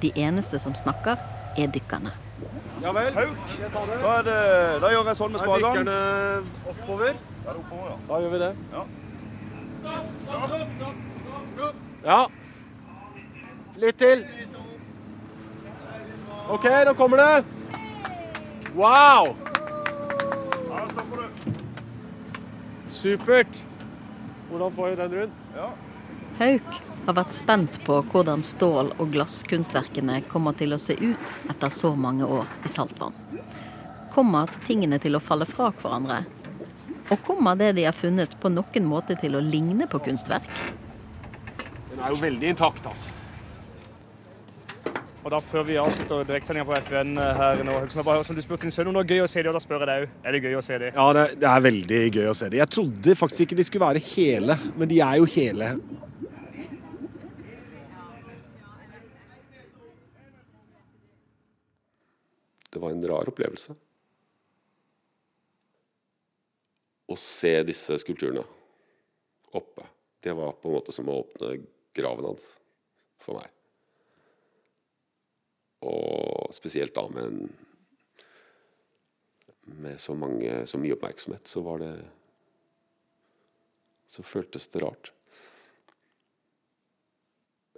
De 0.02 0.12
eneste 0.14 0.58
som 0.62 0.74
snakker, 0.78 1.16
er 1.58 1.70
dykkerne. 1.70 2.12
Ja 2.82 2.92
vel. 2.92 3.14
Hauk, 3.14 3.36
da, 3.72 4.14
det, 4.26 4.38
da 4.82 4.90
gjør 4.92 5.08
jeg 5.08 5.16
sånn 5.18 5.32
med 5.34 5.40
spagan. 5.42 5.60
dykkerne 5.64 5.98
oppover? 6.72 7.12
Da 7.44 7.50
er 7.50 7.56
oppover, 7.60 7.86
ja. 7.90 7.96
Da 8.08 8.14
gjør 8.22 8.30
vi 8.34 8.38
det. 8.42 8.52
Ja. 8.74 8.82
Ja. 12.04 12.26
Litt 13.80 13.98
til. 13.98 14.26
OK, 16.48 16.66
nå 16.86 16.92
kommer 16.98 17.16
det. 17.16 17.44
Wow! 18.74 19.36
Ja, 20.68 20.76
da 20.76 20.88
stopper 20.90 21.16
du. 21.16 21.26
Supert. 22.94 23.62
Hvordan 24.50 24.72
får 24.72 24.90
vi 24.90 24.96
den 24.96 25.14
rundt? 25.14 25.32
Ja. 25.56 25.70
Hauk 26.38 26.76
har 27.06 27.16
vært 27.18 27.34
spent 27.34 27.80
på 27.84 27.96
hvordan 28.12 28.42
stål- 28.46 28.92
og 29.02 29.10
glasskunstverkene 29.12 30.20
kommer 30.30 30.54
til 30.56 30.72
å 30.72 30.78
se 30.80 30.94
ut 31.00 31.50
etter 31.50 31.74
så 31.74 31.90
mange 31.98 32.24
år 32.24 32.46
i 32.64 32.70
saltvann. 32.70 33.16
Kommer 34.14 34.52
tingene 34.68 35.00
til 35.02 35.18
å 35.18 35.22
falle 35.22 35.48
fra 35.50 35.72
hverandre? 35.80 36.22
Og 37.10 37.18
kommer 37.26 37.58
det 37.58 37.74
de 37.76 37.88
har 37.88 37.98
funnet 37.98 38.38
på 38.40 38.52
noen 38.52 38.86
måte 38.88 39.18
til 39.20 39.34
å 39.36 39.42
ligne 39.42 39.90
på 39.90 40.00
kunstverk? 40.06 40.46
Den 41.90 42.00
er 42.00 42.14
jo 42.14 42.22
veldig 42.22 42.54
intakt, 42.54 42.86
altså. 42.86 43.10
Og 45.24 45.30
da 45.32 45.38
Før 45.40 45.62
vi 45.64 45.76
avslutter 45.80 46.26
direktsendinga 46.28 46.66
på 46.68 46.76
FN 46.84 47.14
her 47.16 47.60
nå, 47.64 47.74
som, 47.88 48.02
jeg 48.02 48.04
bare, 48.04 48.24
som 48.28 48.36
du 48.36 48.42
spurte 48.44 48.66
din 48.66 48.74
sønn 48.74 48.90
om 48.90 48.92
det 48.92 49.00
var 49.00 49.12
gøy 49.14 49.22
å 49.24 49.28
se 49.32 49.40
dem, 49.40 49.48
og 49.48 49.56
da 49.56 49.62
spør 49.64 49.80
jeg 49.80 49.88
deg 49.88 50.02
òg. 50.02 50.16
Er 50.20 50.36
det 50.36 50.40
gøy 50.44 50.56
å 50.58 50.64
se 50.66 50.76
dem? 50.82 50.98
Ja, 50.98 51.06
det, 51.16 51.22
det 51.40 51.48
er 51.48 51.62
veldig 51.64 52.00
gøy 52.12 52.28
å 52.28 52.34
se 52.36 52.48
dem. 52.50 52.58
Jeg 52.60 52.72
trodde 52.74 53.14
faktisk 53.16 53.46
ikke 53.46 53.56
de 53.56 53.64
skulle 53.64 53.86
være 53.86 54.02
hele, 54.10 54.58
men 54.76 54.90
de 54.90 55.00
er 55.00 55.22
jo 55.22 55.30
hele. 55.32 55.70
Det 62.68 62.84
var 62.84 62.92
en 62.92 63.08
rar 63.14 63.32
opplevelse. 63.32 63.78
Å 67.08 67.20
se 67.24 67.56
disse 67.64 67.96
skulpturene. 68.04 68.44
oppe. 69.56 69.88
Det 70.20 70.36
var 70.36 70.56
på 70.58 70.68
en 70.68 70.76
måte 70.76 70.92
som 70.92 71.08
å 71.08 71.20
åpne 71.22 71.62
graven 71.96 72.34
hans 72.34 72.56
for 73.22 73.40
meg. 73.40 73.53
Og 75.84 76.50
spesielt 76.54 76.94
da 76.96 77.06
med 77.12 77.48
Med 79.64 80.00
så, 80.00 80.12
mange, 80.14 80.66
så 80.66 80.76
mye 80.76 80.92
oppmerksomhet, 80.92 81.48
så 81.48 81.62
var 81.64 81.78
det 81.80 81.92
Så 84.08 84.22
føltes 84.22 84.68
det 84.68 84.82
rart. 84.82 85.12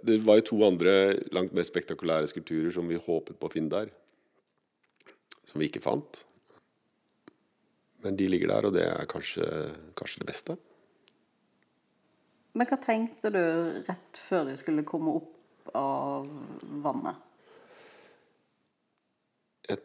Det 0.03 0.19
var 0.21 0.37
jo 0.37 0.45
to 0.45 0.57
andre 0.67 0.91
langt 1.33 1.53
mer 1.53 1.65
spektakulære 1.65 2.27
skulpturer 2.29 2.71
som 2.71 2.87
vi 2.87 2.99
håpet 3.01 3.39
på 3.39 3.47
å 3.47 3.53
finne 3.53 3.71
der. 3.71 3.89
Som 5.47 5.61
vi 5.61 5.71
ikke 5.71 5.81
fant. 5.81 6.27
Men 8.05 8.15
de 8.19 8.27
ligger 8.29 8.51
der, 8.51 8.67
og 8.67 8.75
det 8.75 8.85
er 8.85 9.09
kanskje, 9.09 9.47
kanskje 9.97 10.21
det 10.21 10.29
beste. 10.29 10.57
Men 12.57 12.69
hva 12.69 12.77
tenkte 12.81 13.31
du 13.33 13.41
rett 13.87 14.21
før 14.21 14.47
de 14.49 14.55
skulle 14.57 14.85
komme 14.87 15.17
opp 15.19 15.73
av 15.77 16.29
vannet? 16.85 17.19
Jeg 19.67 19.81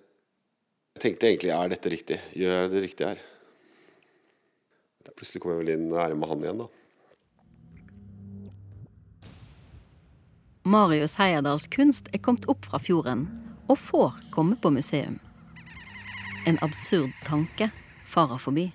tenkte 1.03 1.29
egentlig 1.29 1.53
er 1.55 1.73
dette 1.73 1.91
riktig? 1.93 2.19
Gjør 2.39 2.57
jeg 2.61 2.73
det 2.73 2.85
riktig 2.87 3.09
her? 3.11 3.27
Plutselig 5.13 5.43
kom 5.43 5.53
jeg 5.53 5.61
vel 5.61 5.75
inn 5.75 5.91
nære 5.91 6.17
med 6.19 6.31
han 6.31 6.41
igjen, 6.43 6.63
da. 6.65 6.69
Marius 10.63 11.17
Heierdals 11.19 11.67
kunst 11.71 12.09
er 12.15 12.23
kommet 12.23 12.47
opp 12.51 12.67
fra 12.71 12.79
fjorden 12.83 13.27
og 13.71 13.79
får 13.83 14.19
komme 14.35 14.57
på 14.59 14.71
museum. 14.75 15.19
En 16.47 16.59
absurd 16.63 17.11
tanke 17.27 17.69
farer 18.11 18.39
forbi. 18.43 18.69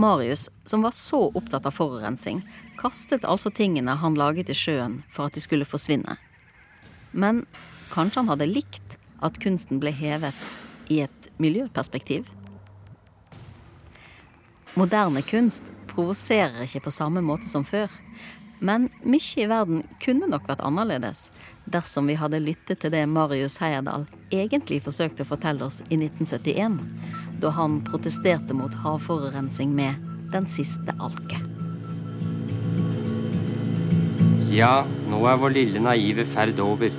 Marius, 0.00 0.48
som 0.64 0.84
var 0.84 0.96
så 0.96 1.26
opptatt 1.28 1.68
av 1.68 1.76
forurensning, 1.76 2.40
kastet 2.80 3.24
altså 3.28 3.52
tingene 3.52 3.94
han 4.00 4.16
laget 4.16 4.52
i 4.52 4.56
sjøen 4.56 5.02
for 5.12 5.28
at 5.28 5.36
de 5.36 5.44
skulle 5.44 5.68
forsvinne. 5.68 6.16
Men 7.12 7.44
kanskje 7.92 8.22
han 8.22 8.32
hadde 8.32 8.48
likt 8.48 8.96
at 9.22 9.40
kunsten 9.40 9.80
ble 9.80 9.92
hevet 9.96 10.36
i 10.92 11.00
et 11.06 11.30
miljøperspektiv? 11.42 12.28
Moderne 14.78 15.20
kunst 15.24 15.66
provoserer 15.90 16.64
ikke 16.64 16.86
på 16.86 16.94
samme 16.94 17.20
måte 17.24 17.48
som 17.48 17.64
før. 17.64 17.92
Men 18.62 18.86
mye 19.02 19.42
i 19.42 19.48
verden 19.50 19.82
kunne 20.02 20.28
nok 20.30 20.46
vært 20.48 20.62
annerledes 20.62 21.26
dersom 21.72 22.06
vi 22.10 22.14
hadde 22.18 22.40
lyttet 22.42 22.80
til 22.82 22.92
det 22.94 23.02
Marius 23.10 23.58
Heierdal 23.62 24.06
egentlig 24.34 24.80
forsøkte 24.84 25.26
å 25.26 25.30
fortelle 25.32 25.66
oss 25.66 25.80
i 25.88 25.98
1971, 25.98 26.78
da 27.42 27.50
han 27.58 27.80
protesterte 27.86 28.54
mot 28.56 28.74
havforurensning 28.84 29.74
med 29.76 30.08
Den 30.32 30.46
siste 30.48 30.94
alke. 30.96 31.36
Ja, 34.48 34.86
nå 35.12 35.18
er 35.28 35.36
vår 35.42 35.52
lille 35.52 35.82
naive 35.82 36.24
ferd 36.24 36.62
over. 36.64 36.94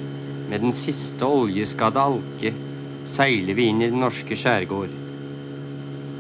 Med 0.52 0.62
den 0.62 0.76
siste 0.76 1.26
oljeskadde 1.26 2.02
alke 2.02 2.52
seiler 3.08 3.58
vi 3.58 3.70
inn 3.70 3.82
i 3.82 3.90
den 3.92 4.02
norske 4.04 4.38
skjærgård. 4.38 4.94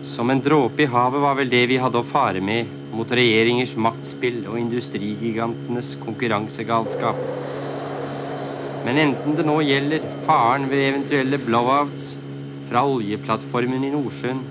Som 0.03 0.33
en 0.33 0.41
dråpe 0.43 0.83
i 0.83 0.89
havet 0.91 1.23
var 1.23 1.37
vel 1.39 1.51
det 1.51 1.63
vi 1.71 1.79
hadde 1.79 2.01
å 2.01 2.05
fare 2.05 2.41
med 2.43 2.71
mot 2.93 3.11
regjeringers 3.15 3.73
maktspill 3.79 4.41
og 4.51 4.59
industrigigantenes 4.59 5.93
konkurransegalskap. 6.03 7.21
Men 8.83 8.99
enten 8.99 9.37
det 9.37 9.45
nå 9.47 9.61
gjelder 9.63 10.03
faren 10.25 10.67
ved 10.71 10.89
eventuelle 10.89 11.39
blowouts 11.39 12.17
fra 12.67 12.83
oljeplattformen 12.89 13.85
i 13.87 13.93
Nordsjøen, 13.93 14.41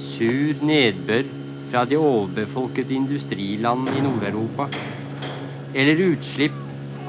sur 0.00 0.64
nedbør 0.64 1.28
fra 1.70 1.84
de 1.88 1.98
overbefolkede 2.00 2.96
industrilandene 2.96 3.98
i 3.98 4.04
Nord-Europa, 4.04 4.70
eller 5.76 6.04
utslipp 6.08 6.56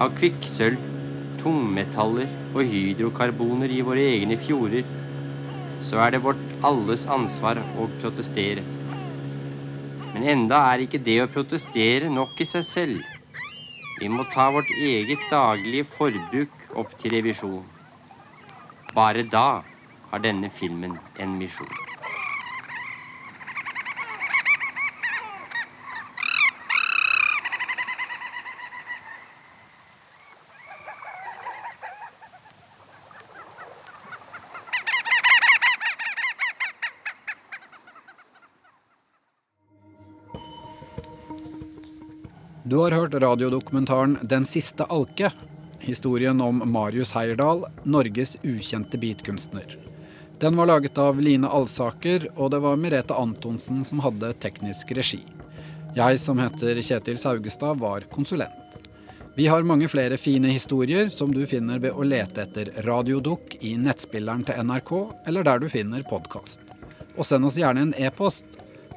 av 0.02 0.12
kvikksølv, 0.20 0.97
tungmetaller 1.42 2.30
og 2.54 2.64
hydrokarboner 2.68 3.72
i 3.74 3.84
våre 3.86 4.04
egne 4.16 4.38
fjorder, 4.42 4.88
så 5.82 6.02
er 6.04 6.16
det 6.16 6.24
vårt 6.26 6.42
alles 6.66 7.06
ansvar 7.14 7.62
å 7.78 7.88
protestere. 8.02 8.66
Men 10.14 10.26
enda 10.34 10.64
er 10.72 10.86
ikke 10.86 11.02
det 11.06 11.20
å 11.24 11.30
protestere 11.32 12.10
nok 12.10 12.42
i 12.42 12.50
seg 12.50 12.66
selv. 12.66 13.02
Vi 14.00 14.10
må 14.14 14.26
ta 14.34 14.50
vårt 14.54 14.70
eget 14.78 15.26
daglige 15.32 15.88
forbruk 15.90 16.72
opp 16.78 16.98
til 17.02 17.18
revisjon. 17.18 17.66
Bare 18.98 19.26
da 19.26 19.50
har 20.12 20.24
denne 20.24 20.50
filmen 20.54 20.98
en 21.22 21.38
misjon. 21.38 21.87
Du 42.68 42.78
har 42.78 42.92
hørt 42.92 43.14
radiodokumentaren 43.14 44.18
'Den 44.22 44.46
siste 44.46 44.84
alke'. 44.84 45.32
Historien 45.80 46.42
om 46.42 46.62
Marius 46.66 47.12
Heierdal, 47.12 47.66
Norges 47.84 48.38
ukjente 48.44 48.98
beatkunstner. 48.98 49.78
Den 50.40 50.56
var 50.56 50.66
laget 50.66 50.98
av 50.98 51.22
Line 51.22 51.48
Alsaker, 51.48 52.28
og 52.36 52.52
det 52.52 52.60
var 52.60 52.76
Merete 52.76 53.16
Antonsen 53.16 53.86
som 53.86 54.00
hadde 54.00 54.34
teknisk 54.34 54.92
regi. 54.92 55.22
Jeg 55.96 56.20
som 56.20 56.40
heter 56.40 56.82
Kjetil 56.82 57.18
Saugestad, 57.18 57.80
var 57.80 58.02
konsulent. 58.02 58.76
Vi 59.38 59.48
har 59.48 59.64
mange 59.64 59.88
flere 59.88 60.18
fine 60.18 60.52
historier 60.52 61.10
som 61.10 61.32
du 61.34 61.46
finner 61.46 61.80
ved 61.80 61.94
å 61.94 62.04
lete 62.04 62.42
etter 62.42 62.84
Radiodukk 62.84 63.56
i 63.62 63.78
nettspilleren 63.78 64.44
til 64.44 64.60
NRK, 64.64 64.92
eller 65.26 65.44
der 65.44 65.60
du 65.60 65.70
finner 65.70 66.04
podkast. 66.04 66.60
Og 67.16 67.26
send 67.26 67.46
oss 67.46 67.56
gjerne 67.56 67.82
en 67.82 67.96
e-post 67.98 68.46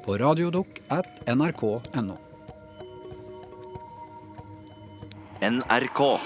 på 0.05 0.19
radiodukk 0.19 0.83
at 0.91 1.07
nrk.no. 1.29 2.30
NRK. 5.41 6.21